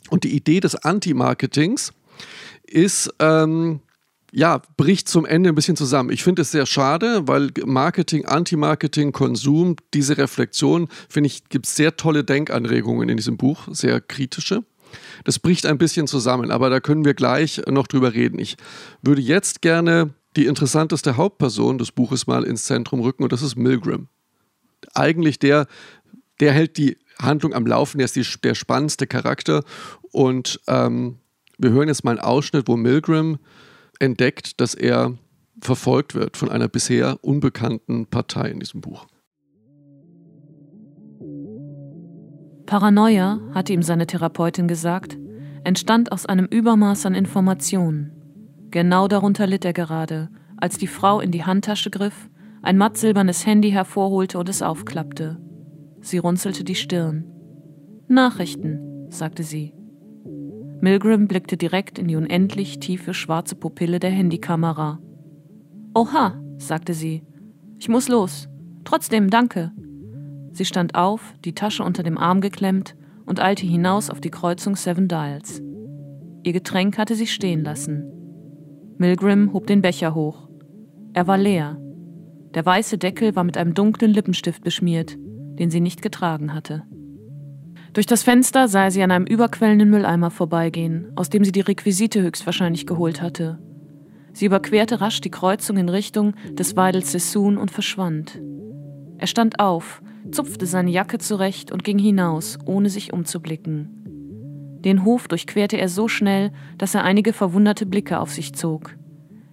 [0.10, 1.94] Und die Idee des Anti-Marketings
[2.66, 3.82] ist, ähm,
[4.36, 6.10] ja, bricht zum Ende ein bisschen zusammen.
[6.10, 11.76] Ich finde es sehr schade, weil Marketing, Anti-Marketing, Konsum, diese Reflexion, finde ich, gibt es
[11.76, 14.63] sehr tolle Denkanregungen in diesem Buch, sehr kritische.
[15.24, 18.39] Das bricht ein bisschen zusammen, aber da können wir gleich noch drüber reden.
[18.39, 18.58] Ich
[19.04, 23.56] würde jetzt gerne die interessanteste Hauptperson des Buches mal ins Zentrum rücken und das ist
[23.56, 24.08] Milgram.
[24.96, 25.68] Eigentlich der,
[26.39, 29.63] der hält die Handlung am Laufen, der ist die, der spannendste Charakter
[30.12, 31.17] und ähm,
[31.58, 33.39] wir hören jetzt mal einen Ausschnitt, wo Milgram
[33.99, 35.17] entdeckt, dass er
[35.62, 39.06] verfolgt wird von einer bisher unbekannten Partei in diesem Buch.
[42.65, 45.17] Paranoia, hatte ihm seine Therapeutin gesagt,
[45.63, 48.12] entstand aus einem Übermaß an Informationen.
[48.71, 52.30] Genau darunter litt er gerade, als die Frau in die Handtasche griff,
[52.62, 55.39] ein mattsilbernes Handy hervorholte und es aufklappte.
[56.04, 57.24] Sie runzelte die Stirn.
[58.10, 59.74] Nachrichten, sagte sie.
[60.82, 65.00] Milgram blickte direkt in die unendlich tiefe schwarze Pupille der Handykamera.
[65.96, 67.24] Oha, sagte sie.
[67.80, 68.50] Ich muss los.
[68.84, 69.72] Trotzdem, danke.
[70.52, 74.76] Sie stand auf, die Tasche unter dem Arm geklemmt und eilte hinaus auf die Kreuzung
[74.76, 75.63] Seven Dials.
[76.44, 78.04] Ihr Getränk hatte sie stehen lassen.
[78.98, 80.50] Milgram hob den Becher hoch.
[81.13, 81.80] Er war leer.
[82.54, 85.18] Der weiße Deckel war mit einem dunklen Lippenstift beschmiert,
[85.60, 86.84] den sie nicht getragen hatte.
[87.94, 92.22] Durch das Fenster sah sie an einem überquellenden Mülleimer vorbeigehen, aus dem sie die Requisite
[92.22, 93.60] höchstwahrscheinlich geholt hatte.
[94.34, 98.42] Sie überquerte rasch die Kreuzung in Richtung des Weidels Sessun und verschwand.
[99.20, 104.80] Er stand auf, zupfte seine Jacke zurecht und ging hinaus, ohne sich umzublicken.
[104.84, 108.96] Den Hof durchquerte er so schnell, dass er einige verwunderte Blicke auf sich zog.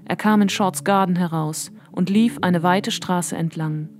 [0.07, 3.91] Er kam in Shorts Garden heraus und lief eine weite Straße entlang.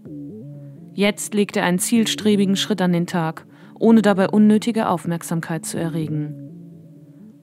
[0.95, 3.47] Jetzt legte er einen zielstrebigen Schritt an den Tag,
[3.79, 6.35] ohne dabei unnötige Aufmerksamkeit zu erregen.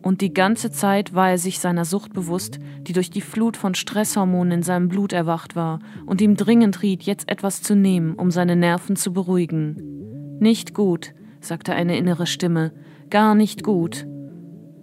[0.02, 3.76] Und die ganze Zeit war er sich seiner Sucht bewusst, die durch die Flut von
[3.76, 8.32] Stresshormonen in seinem Blut erwacht war und ihm dringend riet, jetzt etwas zu nehmen, um
[8.32, 10.38] seine Nerven zu beruhigen.
[10.40, 12.72] Nicht gut, sagte eine innere Stimme,
[13.10, 14.08] gar nicht gut.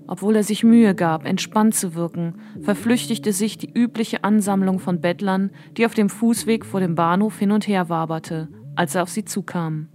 [0.06, 5.50] Obwohl er sich Mühe gab, entspannt zu wirken, verflüchtigte sich die übliche Ansammlung von Bettlern,
[5.76, 9.24] die auf dem Fußweg vor dem Bahnhof hin und her waberte, als er auf sie
[9.24, 9.88] zukam.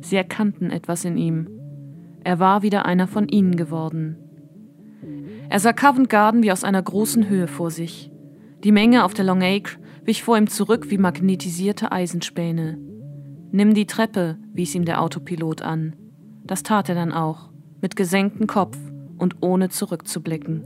[0.00, 1.48] Sie erkannten etwas in ihm.
[2.22, 4.16] Er war wieder einer von ihnen geworden.
[5.48, 8.12] Er sah Covent Garden wie aus einer großen Höhe vor sich.
[8.62, 12.78] Die Menge auf der Long Acre wich vor ihm zurück wie magnetisierte Eisenspäne.
[13.50, 15.96] Nimm die Treppe, wies ihm der Autopilot an.
[16.44, 17.50] Das tat er dann auch,
[17.80, 18.78] mit gesenktem Kopf
[19.18, 20.64] und ohne zurückzublicken.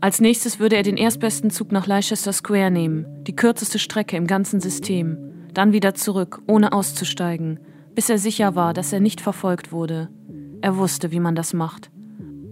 [0.00, 4.26] Als nächstes würde er den erstbesten Zug nach Leicester Square nehmen, die kürzeste Strecke im
[4.26, 5.18] ganzen System,
[5.54, 7.58] dann wieder zurück, ohne auszusteigen,
[7.94, 10.08] bis er sicher war, dass er nicht verfolgt wurde.
[10.60, 11.90] Er wusste, wie man das macht.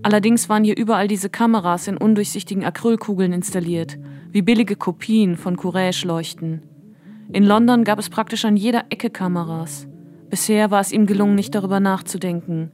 [0.03, 3.99] Allerdings waren hier überall diese Kameras in undurchsichtigen Acrylkugeln installiert,
[4.33, 6.63] wie billige Kopien von Courage-Leuchten.
[7.33, 9.89] In London gab es praktisch an jeder Ecke Kameras.
[10.31, 12.71] Bisher war es ihm gelungen, nicht darüber nachzudenken.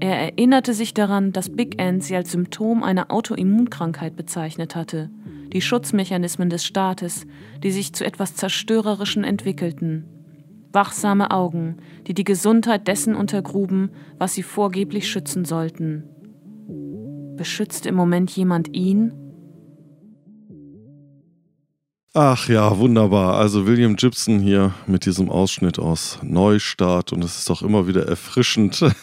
[0.00, 5.10] Er erinnerte sich daran, dass Big End sie als Symptom einer Autoimmunkrankheit bezeichnet hatte,
[5.52, 7.26] die Schutzmechanismen des Staates,
[7.62, 10.06] die sich zu etwas Zerstörerischen entwickelten.
[10.72, 16.04] Wachsame Augen, die die Gesundheit dessen untergruben, was sie vorgeblich schützen sollten.
[17.36, 19.12] Beschützt im Moment jemand ihn?
[22.14, 23.34] Ach ja, wunderbar.
[23.34, 28.06] Also William Gibson hier mit diesem Ausschnitt aus Neustart und es ist doch immer wieder
[28.08, 28.84] erfrischend,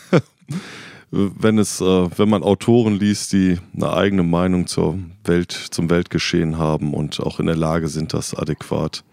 [1.11, 6.57] wenn es, äh, wenn man Autoren liest, die eine eigene Meinung zur Welt, zum Weltgeschehen
[6.57, 9.03] haben und auch in der Lage sind, das adäquat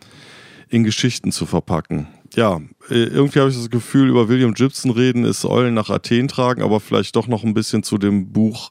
[0.68, 2.08] in Geschichten zu verpacken.
[2.34, 6.26] Ja, äh, irgendwie habe ich das Gefühl, über William Gibson reden ist Eulen nach Athen
[6.26, 8.70] tragen, aber vielleicht doch noch ein bisschen zu dem Buch.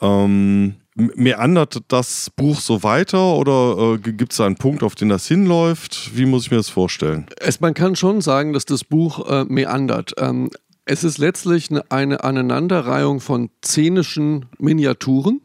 [0.00, 5.26] Ähm, meandert das Buch so weiter oder äh, gibt es einen Punkt, auf den das
[5.26, 6.16] hinläuft?
[6.16, 7.26] Wie muss ich mir das vorstellen?
[7.38, 10.14] Es, man kann schon sagen, dass das Buch äh, meandert.
[10.18, 10.50] Ähm,
[10.88, 15.42] es ist letztlich eine Aneinanderreihung von szenischen Miniaturen.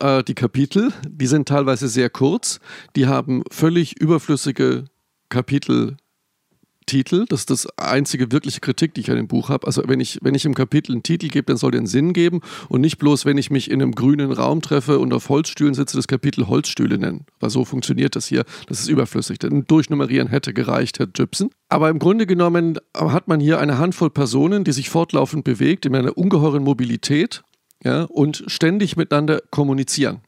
[0.00, 2.58] Äh, die Kapitel, die sind teilweise sehr kurz,
[2.96, 4.86] die haben völlig überflüssige
[5.28, 5.96] Kapitel
[6.86, 7.24] Titel.
[7.28, 9.66] Das ist das einzige wirkliche Kritik, die ich an dem Buch habe.
[9.66, 12.12] Also wenn ich, wenn ich im Kapitel einen Titel gebe, dann soll der einen Sinn
[12.12, 15.74] geben und nicht bloß, wenn ich mich in einem grünen Raum treffe und auf Holzstühlen
[15.74, 17.26] sitze, das Kapitel Holzstühle nennen.
[17.38, 18.44] Weil so funktioniert das hier.
[18.66, 19.38] Das ist überflüssig.
[19.38, 21.50] Denn durchnummerieren hätte gereicht, Herr Gibson.
[21.68, 25.94] Aber im Grunde genommen hat man hier eine Handvoll Personen, die sich fortlaufend bewegt, in
[25.94, 27.42] einer ungeheuren Mobilität
[27.84, 30.20] ja, und ständig miteinander kommunizieren.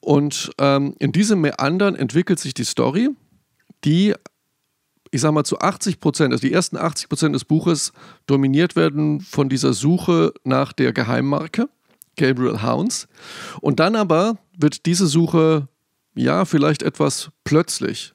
[0.00, 3.10] Und ähm, in diesem Meandern entwickelt sich die Story,
[3.84, 4.14] die
[5.10, 7.92] ich sage mal, zu 80 Prozent, also die ersten 80 Prozent des Buches
[8.26, 11.68] dominiert werden von dieser Suche nach der Geheimmarke,
[12.16, 13.08] Gabriel Hounds.
[13.60, 15.68] Und dann aber wird diese Suche,
[16.14, 18.14] ja, vielleicht etwas plötzlich,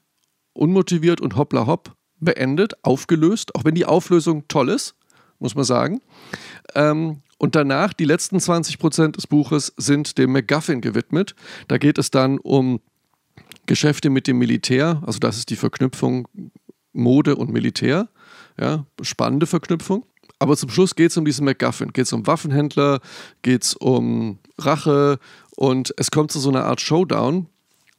[0.54, 4.96] unmotiviert und hoppla hopp beendet, aufgelöst, auch wenn die Auflösung toll ist,
[5.40, 6.02] muss man sagen.
[6.76, 11.36] Ähm, und danach, die letzten 20 Prozent des Buches sind dem MacGuffin gewidmet.
[11.68, 12.80] Da geht es dann um
[13.66, 16.28] Geschäfte mit dem Militär, also das ist die Verknüpfung
[16.96, 18.10] Mode und Militär.
[18.60, 20.06] Ja, spannende Verknüpfung.
[20.40, 21.94] Aber zum Schluss geht es um diesen MacGuffin.
[21.94, 23.00] Geht es um Waffenhändler,
[23.42, 25.20] geht es um Rache
[25.56, 27.48] und es kommt zu so einer Art Showdown.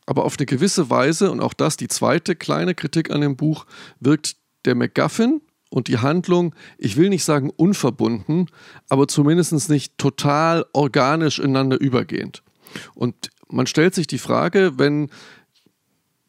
[0.07, 3.67] Aber auf eine gewisse Weise, und auch das die zweite kleine Kritik an dem Buch,
[3.99, 8.49] wirkt der MacGuffin und die Handlung, ich will nicht sagen unverbunden,
[8.89, 12.43] aber zumindest nicht total organisch ineinander übergehend.
[12.95, 15.11] Und man stellt sich die Frage, wenn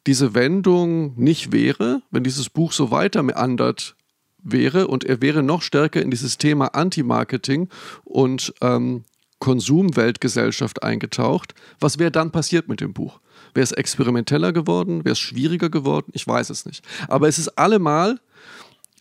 [0.08, 3.94] diese Wendung nicht wäre, wenn dieses Buch so weiter meandert
[4.38, 7.68] wäre und er wäre noch stärker in dieses Thema Anti-Marketing
[8.04, 9.04] und ähm,
[9.38, 13.20] Konsumweltgesellschaft eingetaucht, was wäre dann passiert mit dem Buch?
[13.52, 15.04] Wäre es experimenteller geworden?
[15.04, 16.10] Wäre es schwieriger geworden?
[16.14, 16.82] Ich weiß es nicht.
[17.08, 18.18] Aber es ist allemal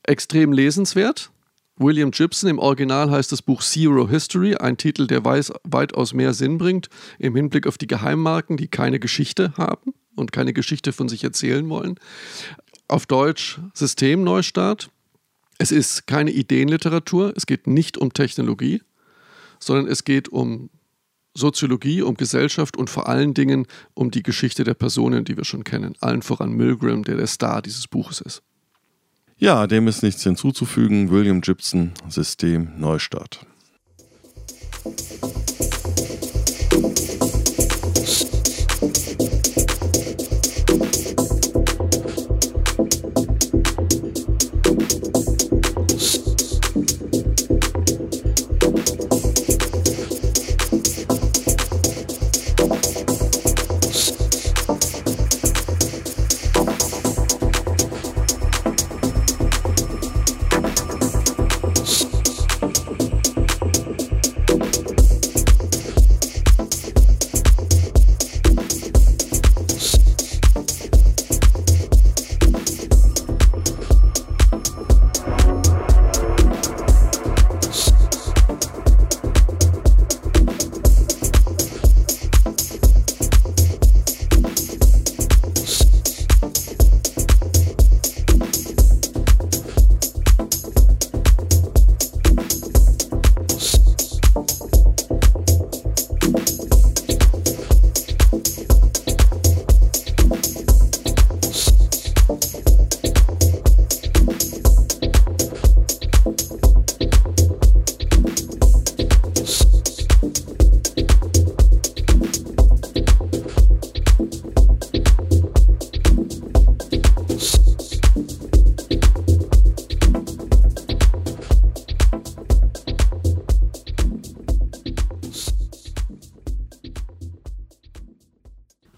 [0.03, 1.31] extrem lesenswert.
[1.77, 6.33] William Gibson, im Original heißt das Buch Zero History, ein Titel, der weiß, weitaus mehr
[6.33, 11.09] Sinn bringt im Hinblick auf die Geheimmarken, die keine Geschichte haben und keine Geschichte von
[11.09, 11.95] sich erzählen wollen.
[12.87, 14.89] Auf Deutsch Systemneustart.
[15.59, 18.81] Es ist keine Ideenliteratur, es geht nicht um Technologie,
[19.59, 20.69] sondern es geht um
[21.33, 25.63] Soziologie, um Gesellschaft und vor allen Dingen um die Geschichte der Personen, die wir schon
[25.63, 25.95] kennen.
[25.99, 28.41] Allen voran Milgram, der der Star dieses Buches ist.
[29.37, 31.11] Ja, dem ist nichts hinzuzufügen.
[31.11, 33.45] William Gibson, System Neustart.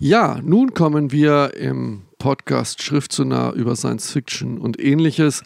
[0.09, 5.43] Ja, nun kommen wir im Podcast Schrift zu nah über Science Fiction und ähnliches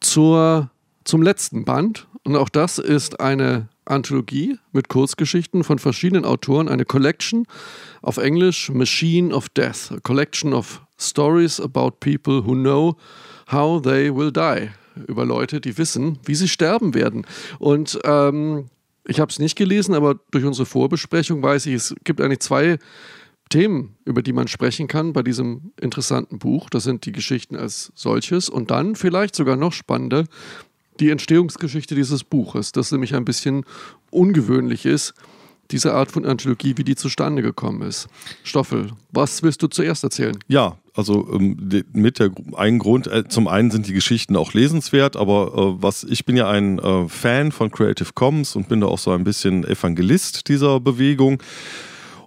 [0.00, 0.70] zur,
[1.04, 2.08] zum letzten Band.
[2.24, 7.46] Und auch das ist eine Anthologie mit Kurzgeschichten von verschiedenen Autoren, eine Collection
[8.00, 12.96] auf Englisch Machine of Death, a collection of stories about people who know
[13.50, 14.70] how they will die.
[15.06, 17.26] Über Leute, die wissen, wie sie sterben werden.
[17.58, 18.70] Und ähm,
[19.06, 22.78] ich habe es nicht gelesen, aber durch unsere Vorbesprechung weiß ich, es gibt eigentlich zwei
[23.52, 26.70] Themen, über die man sprechen kann bei diesem interessanten Buch.
[26.70, 30.24] Das sind die Geschichten als solches und dann vielleicht sogar noch spannender
[31.00, 33.64] die Entstehungsgeschichte dieses Buches, das nämlich ein bisschen
[34.10, 35.12] ungewöhnlich ist,
[35.70, 38.08] diese Art von Anthologie, wie die zustande gekommen ist.
[38.42, 40.38] Stoffel, was willst du zuerst erzählen?
[40.48, 45.16] Ja, also ähm, mit der ein Grund, äh, zum einen sind die Geschichten auch lesenswert,
[45.16, 48.86] aber äh, was ich bin ja ein äh, Fan von Creative Commons und bin da
[48.86, 51.42] auch so ein bisschen Evangelist dieser Bewegung.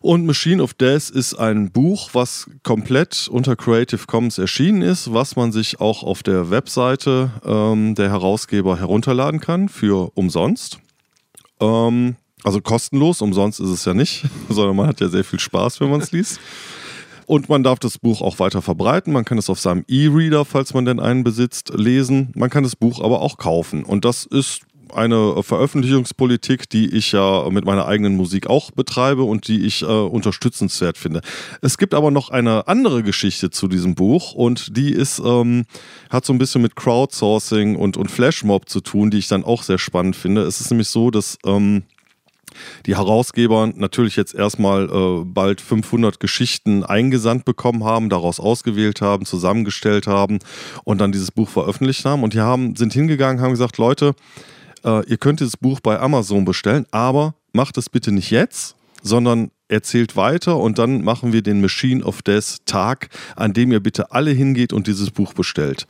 [0.05, 5.35] Und Machine of Death ist ein Buch, was komplett unter Creative Commons erschienen ist, was
[5.35, 10.77] man sich auch auf der Webseite ähm, der Herausgeber herunterladen kann für umsonst.
[11.59, 15.81] Ähm, also kostenlos, umsonst ist es ja nicht, sondern man hat ja sehr viel Spaß,
[15.81, 16.39] wenn man es liest.
[17.25, 19.11] Und man darf das Buch auch weiter verbreiten.
[19.11, 22.31] Man kann es auf seinem E-Reader, falls man denn einen besitzt, lesen.
[22.35, 23.83] Man kann das Buch aber auch kaufen.
[23.83, 24.61] Und das ist
[24.95, 29.85] eine Veröffentlichungspolitik, die ich ja mit meiner eigenen Musik auch betreibe und die ich äh,
[29.85, 31.21] unterstützenswert finde.
[31.61, 35.65] Es gibt aber noch eine andere Geschichte zu diesem Buch und die ist, ähm,
[36.09, 39.63] hat so ein bisschen mit Crowdsourcing und, und Flashmob zu tun, die ich dann auch
[39.63, 40.41] sehr spannend finde.
[40.43, 41.83] Es ist nämlich so, dass ähm,
[42.85, 49.25] die Herausgeber natürlich jetzt erstmal äh, bald 500 Geschichten eingesandt bekommen haben, daraus ausgewählt haben,
[49.25, 50.39] zusammengestellt haben
[50.83, 52.23] und dann dieses Buch veröffentlicht haben.
[52.23, 54.15] Und die haben, sind hingegangen, haben gesagt, Leute,
[54.85, 59.51] äh, ihr könnt dieses Buch bei Amazon bestellen, aber macht es bitte nicht jetzt, sondern
[59.67, 64.11] erzählt weiter und dann machen wir den Machine of Death Tag, an dem ihr bitte
[64.11, 65.87] alle hingeht und dieses Buch bestellt.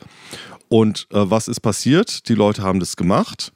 [0.69, 2.27] Und äh, was ist passiert?
[2.29, 3.51] Die Leute haben das gemacht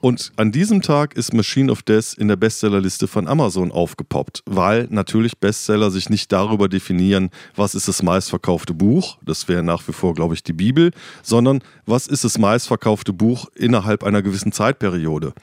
[0.00, 4.86] und an diesem Tag ist Machine of Death in der Bestsellerliste von Amazon aufgepoppt, weil
[4.90, 9.92] natürlich Bestseller sich nicht darüber definieren, was ist das meistverkaufte Buch, das wäre nach wie
[9.92, 10.92] vor, glaube ich, die Bibel,
[11.22, 15.34] sondern was ist das meistverkaufte Buch innerhalb einer gewissen Zeitperiode.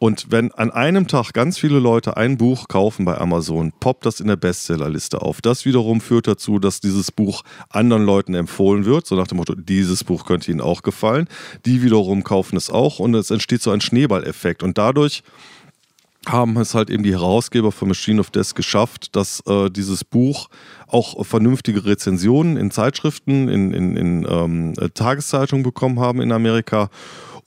[0.00, 4.20] Und wenn an einem Tag ganz viele Leute ein Buch kaufen bei Amazon, poppt das
[4.20, 5.42] in der Bestsellerliste auf.
[5.42, 9.54] Das wiederum führt dazu, dass dieses Buch anderen Leuten empfohlen wird, so nach dem Motto,
[9.54, 11.28] dieses Buch könnte ihnen auch gefallen.
[11.66, 14.62] Die wiederum kaufen es auch und es entsteht so ein Schneeballeffekt.
[14.62, 15.22] Und dadurch
[16.26, 20.48] haben es halt eben die Herausgeber von Machine of Death geschafft, dass äh, dieses Buch
[20.86, 26.90] auch vernünftige Rezensionen in Zeitschriften, in, in, in ähm, Tageszeitungen bekommen haben in Amerika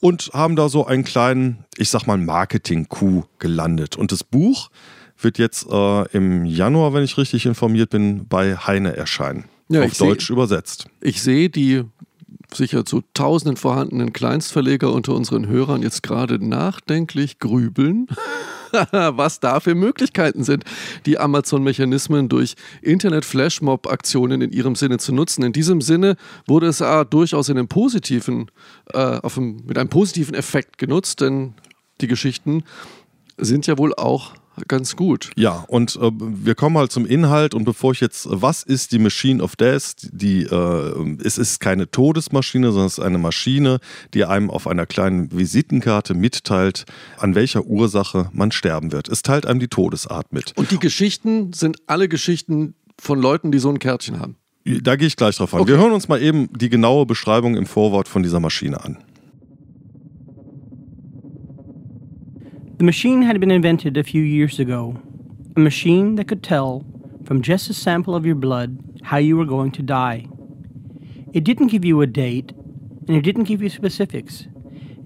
[0.00, 3.96] und haben da so einen kleinen, ich sag mal, Marketing-Coup gelandet.
[3.96, 4.70] Und das Buch
[5.18, 9.44] wird jetzt äh, im Januar, wenn ich richtig informiert bin, bei Heine erscheinen.
[9.68, 10.88] Ja, auf Deutsch seh, übersetzt.
[11.00, 11.84] Ich sehe die
[12.54, 18.06] sicher zu tausenden vorhandenen Kleinstverleger unter unseren Hörern jetzt gerade nachdenklich grübeln.
[18.92, 20.64] was da für Möglichkeiten sind,
[21.06, 25.44] die Amazon-Mechanismen durch Internet-Flashmob-Aktionen in ihrem Sinne zu nutzen.
[25.44, 28.50] In diesem Sinne wurde es äh, durchaus in einem positiven,
[28.92, 31.54] äh, einem, mit einem positiven Effekt genutzt, denn
[32.00, 32.64] die Geschichten
[33.36, 34.34] sind ja wohl auch
[34.68, 35.30] ganz gut.
[35.36, 38.98] Ja, und äh, wir kommen halt zum Inhalt und bevor ich jetzt, was ist die
[38.98, 39.94] Machine of Death?
[40.12, 43.78] Die, äh, es ist keine Todesmaschine, sondern es ist eine Maschine,
[44.14, 46.84] die einem auf einer kleinen Visitenkarte mitteilt,
[47.18, 49.08] an welcher Ursache man sterben wird.
[49.08, 50.52] Es teilt einem die Todesart mit.
[50.56, 54.36] Und die Geschichten sind alle Geschichten von Leuten, die so ein Kärtchen haben.
[54.64, 55.60] Da gehe ich gleich drauf an.
[55.60, 55.72] Okay.
[55.72, 58.98] Wir hören uns mal eben die genaue Beschreibung im Vorwort von dieser Maschine an.
[62.84, 65.00] The machine had been invented a few years ago.
[65.56, 66.84] A machine that could tell,
[67.24, 70.28] from just a sample of your blood, how you were going to die.
[71.32, 72.52] It didn't give you a date,
[73.08, 74.48] and it didn't give you specifics.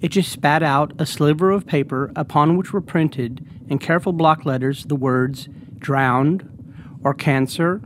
[0.00, 4.44] It just spat out a sliver of paper upon which were printed in careful block
[4.44, 5.48] letters the words
[5.78, 6.50] drowned,
[7.04, 7.80] or cancer,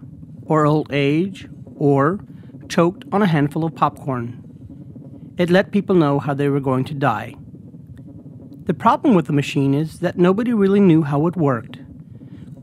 [0.46, 2.24] or old age, or
[2.70, 4.42] choked on a handful of popcorn.
[5.36, 7.34] It let people know how they were going to die.
[8.72, 11.80] The problem with the machine is that nobody really knew how it worked,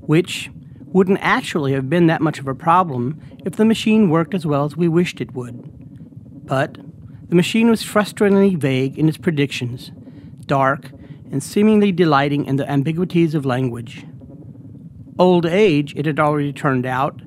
[0.01, 0.49] which
[0.85, 4.65] wouldn't actually have been that much of a problem if the machine worked as well
[4.65, 5.61] as we wished it would.
[6.47, 6.79] But
[7.29, 9.91] the machine was frustratingly vague in its predictions,
[10.47, 10.89] dark,
[11.31, 14.03] and seemingly delighting in the ambiguities of language.
[15.19, 17.21] Old age, it had already turned out,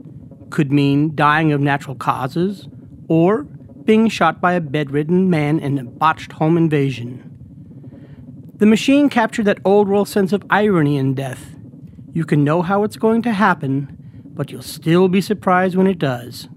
[0.51, 2.67] could mean dying of natural causes,
[3.07, 7.32] or being shot by a bedridden man in a botched home invasion.
[8.63, 11.57] The machine captured that old world sense of irony in death.
[12.13, 13.89] You can know how it's going to happen,
[14.37, 16.49] but you'll still be surprised when it does.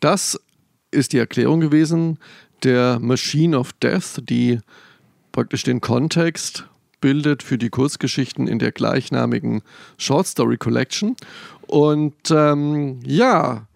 [0.00, 0.38] Das
[0.90, 2.18] ist die Erklärung gewesen
[2.64, 4.60] der Machine of Death, die
[5.32, 6.68] praktisch den Kontext
[7.00, 9.62] bildet für die Kurzgeschichten in der gleichnamigen
[9.96, 11.16] Short Story Collection.
[11.66, 13.68] Und ähm, ja,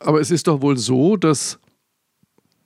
[0.00, 1.58] aber es ist doch wohl so, dass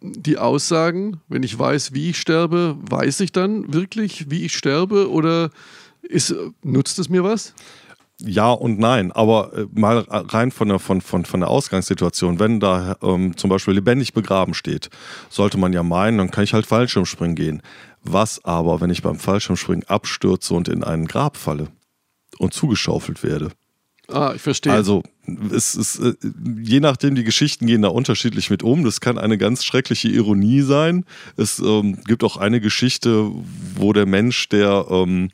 [0.05, 5.11] die Aussagen, wenn ich weiß, wie ich sterbe, weiß ich dann wirklich, wie ich sterbe
[5.11, 5.50] oder
[6.02, 7.55] ist, nutzt es mir was?
[8.18, 12.61] Ja und nein, aber äh, mal rein von der, von, von, von der Ausgangssituation, wenn
[12.61, 14.88] da ähm, zum Beispiel lebendig begraben steht,
[15.30, 17.62] sollte man ja meinen, dann kann ich halt Fallschirmspringen gehen.
[18.02, 21.68] Was aber, wenn ich beim Fallschirmspringen abstürze und in einen Grab falle
[22.38, 23.50] und zugeschaufelt werde?
[24.09, 24.72] Ah, ich verstehe.
[24.72, 25.02] Also,
[25.50, 26.14] es ist, äh,
[26.62, 28.84] je nachdem, die Geschichten gehen da unterschiedlich mit um.
[28.84, 31.05] Das kann eine ganz schreckliche Ironie sein.
[31.36, 33.30] Es ähm, gibt auch eine Geschichte,
[33.76, 35.30] wo der Mensch, der ähm,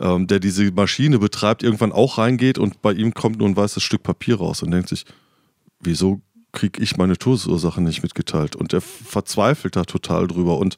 [0.00, 3.82] ähm, der diese Maschine betreibt, irgendwann auch reingeht und bei ihm kommt nur ein weißes
[3.82, 5.04] Stück Papier raus und denkt sich,
[5.80, 6.20] wieso
[6.52, 8.56] kriege ich meine Todesursache nicht mitgeteilt?
[8.56, 10.76] Und er verzweifelt da total drüber und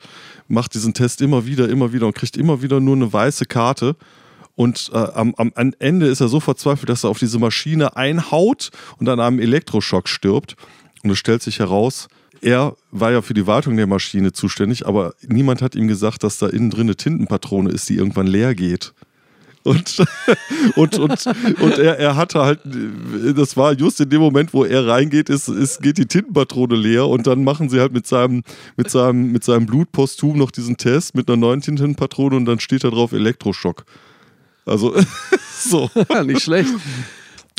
[0.49, 3.97] macht diesen Test immer wieder, immer wieder und kriegt immer wieder nur eine weiße Karte.
[4.55, 8.71] Und äh, am, am Ende ist er so verzweifelt, dass er auf diese Maschine einhaut
[8.99, 10.57] und an einem Elektroschock stirbt.
[11.03, 12.09] Und es stellt sich heraus,
[12.43, 16.39] er war ja für die Wartung der Maschine zuständig, aber niemand hat ihm gesagt, dass
[16.39, 18.93] da innen drin eine Tintenpatrone ist, die irgendwann leer geht.
[19.63, 20.03] Und,
[20.77, 21.27] und, und,
[21.61, 22.61] und er, er hatte halt,
[23.37, 27.07] das war just in dem Moment, wo er reingeht, ist, ist, geht die Tintenpatrone leer
[27.07, 28.43] und dann machen sie halt mit seinem,
[28.77, 32.61] mit seinem, mit seinem Blut posthum noch diesen Test mit einer neuen Tintenpatrone und dann
[32.61, 33.85] steht da drauf Elektroschock.
[34.71, 34.95] Also,
[35.59, 35.91] so.
[36.25, 36.71] Nicht schlecht.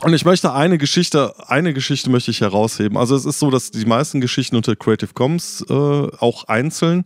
[0.03, 2.97] Und ich möchte eine Geschichte, eine Geschichte möchte ich herausheben.
[2.97, 7.05] Also es ist so, dass die meisten Geschichten unter Creative Commons äh, auch einzeln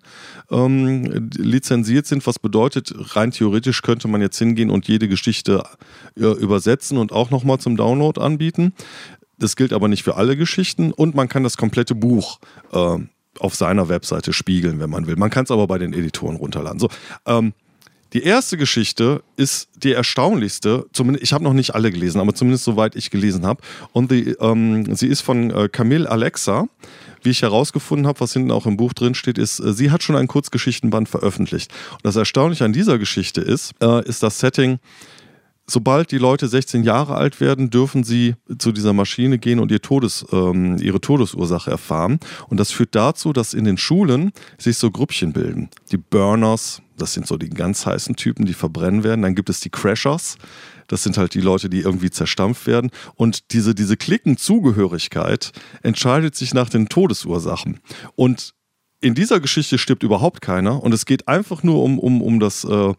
[0.50, 5.64] ähm, lizenziert sind, was bedeutet, rein theoretisch könnte man jetzt hingehen und jede Geschichte
[6.16, 8.74] äh, übersetzen und auch nochmal zum Download anbieten.
[9.38, 12.40] Das gilt aber nicht für alle Geschichten und man kann das komplette Buch
[12.72, 12.98] äh,
[13.40, 15.18] auf seiner Webseite spiegeln, wenn man will.
[15.18, 16.80] Man kann es aber bei den Editoren runterladen.
[16.80, 16.88] So,
[17.26, 17.54] ähm,
[18.16, 20.86] die erste Geschichte ist die erstaunlichste.
[20.94, 23.62] Zumindest, ich habe noch nicht alle gelesen, aber zumindest soweit ich gelesen habe.
[23.92, 26.70] Und die, ähm, sie ist von äh, Camille Alexa.
[27.24, 30.02] Wie ich herausgefunden habe, was hinten auch im Buch drin steht, ist, äh, sie hat
[30.02, 31.74] schon ein Kurzgeschichtenband veröffentlicht.
[31.92, 34.80] Und das Erstaunliche an dieser Geschichte ist, äh, ist das Setting,
[35.68, 39.82] sobald die Leute 16 Jahre alt werden, dürfen sie zu dieser Maschine gehen und ihr
[39.82, 42.20] Todes, ähm, ihre Todesursache erfahren.
[42.48, 45.70] Und das führt dazu, dass in den Schulen sich so Grüppchen bilden.
[45.92, 49.22] Die Burners, das sind so die ganz heißen Typen, die verbrennen werden.
[49.22, 50.38] Dann gibt es die Crashers.
[50.88, 52.92] Das sind halt die Leute, die irgendwie zerstampft werden.
[53.16, 55.52] Und diese, diese Klickenzugehörigkeit
[55.82, 57.80] entscheidet sich nach den Todesursachen.
[58.16, 58.54] Und
[59.02, 62.64] in dieser Geschichte stirbt überhaupt keiner und es geht einfach nur um, um, um das
[62.64, 62.94] äh,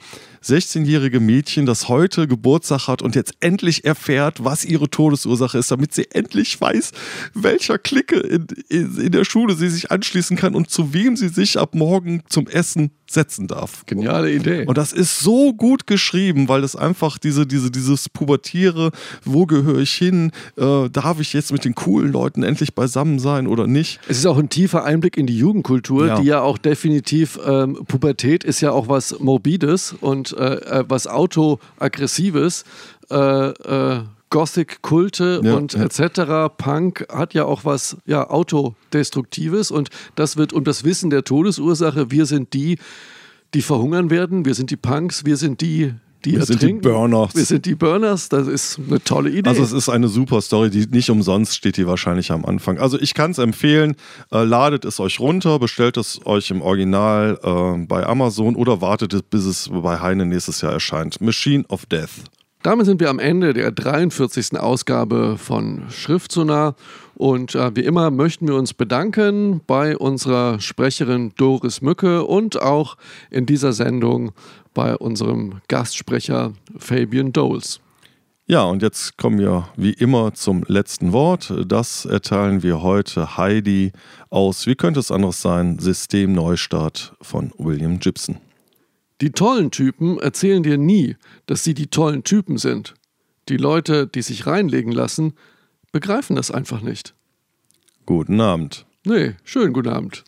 [0.47, 5.93] 16-jährige Mädchen, das heute Geburtstag hat und jetzt endlich erfährt, was ihre Todesursache ist, damit
[5.95, 6.93] sie endlich weiß,
[7.35, 11.29] welcher Clique in, in, in der Schule sie sich anschließen kann und zu wem sie
[11.29, 13.85] sich ab morgen zum Essen setzen darf.
[13.87, 14.65] Geniale Idee.
[14.67, 18.91] Und das ist so gut geschrieben, weil das einfach diese, diese, dieses Pubertiere,
[19.25, 20.33] wo gehöre ich hin?
[20.57, 24.01] Äh, darf ich jetzt mit den coolen Leuten endlich beisammen sein oder nicht?
[24.09, 26.21] Es ist auch ein tiefer Einblick in die Jugendkultur, Ja.
[26.21, 31.07] die ja auch definitiv, ähm, Pubertät ist ja auch was Morbides und äh, äh, was
[31.07, 32.65] Autoaggressives.
[33.11, 35.85] Äh, äh, Gothic-Kulte Ja, und ja.
[35.85, 36.53] etc.
[36.59, 42.11] Punk hat ja auch was ja, Autodestruktives und das wird um das Wissen der Todesursache.
[42.11, 42.79] Wir sind die,
[43.55, 44.45] die verhungern werden.
[44.45, 45.25] Wir sind die Punks.
[45.25, 45.95] Wir sind die,
[46.27, 46.83] die Wir sind die ertrinken.
[46.83, 47.35] Burners.
[47.35, 48.29] Wir sind die Burners.
[48.29, 49.49] Das ist eine tolle Idee.
[49.49, 52.79] Also es ist eine super Story, die nicht umsonst steht die wahrscheinlich am Anfang.
[52.79, 53.95] Also ich kann es empfehlen,
[54.33, 59.15] äh, ladet es euch runter, bestellt es euch im Original äh, bei Amazon oder wartet
[59.15, 61.21] es, bis es bei Heine nächstes Jahr erscheint.
[61.21, 62.11] Machine of Death.
[62.63, 64.59] Damit sind wir am Ende der 43.
[64.59, 66.75] Ausgabe von Schriftsonar.
[67.15, 72.97] Und äh, wie immer möchten wir uns bedanken bei unserer Sprecherin Doris Mücke und auch
[73.31, 74.33] in dieser Sendung
[74.77, 77.81] bei unserem Gastsprecher Fabian Doles.
[78.47, 81.53] Ja, und jetzt kommen wir wie immer zum letzten Wort.
[81.67, 83.93] Das erteilen wir heute Heidi
[84.29, 88.37] aus, wie könnte es anderes sein, Systemneustart von William Gibson.
[89.23, 91.17] Die tollen Typen erzählen dir nie,
[91.47, 92.93] dass sie die tollen Typen sind.
[93.49, 95.33] Die Leute, die sich reinlegen lassen,
[95.91, 97.15] begreifen das einfach nicht.
[98.05, 98.85] Guten Abend.
[99.05, 100.23] Nee, schönen guten Abend.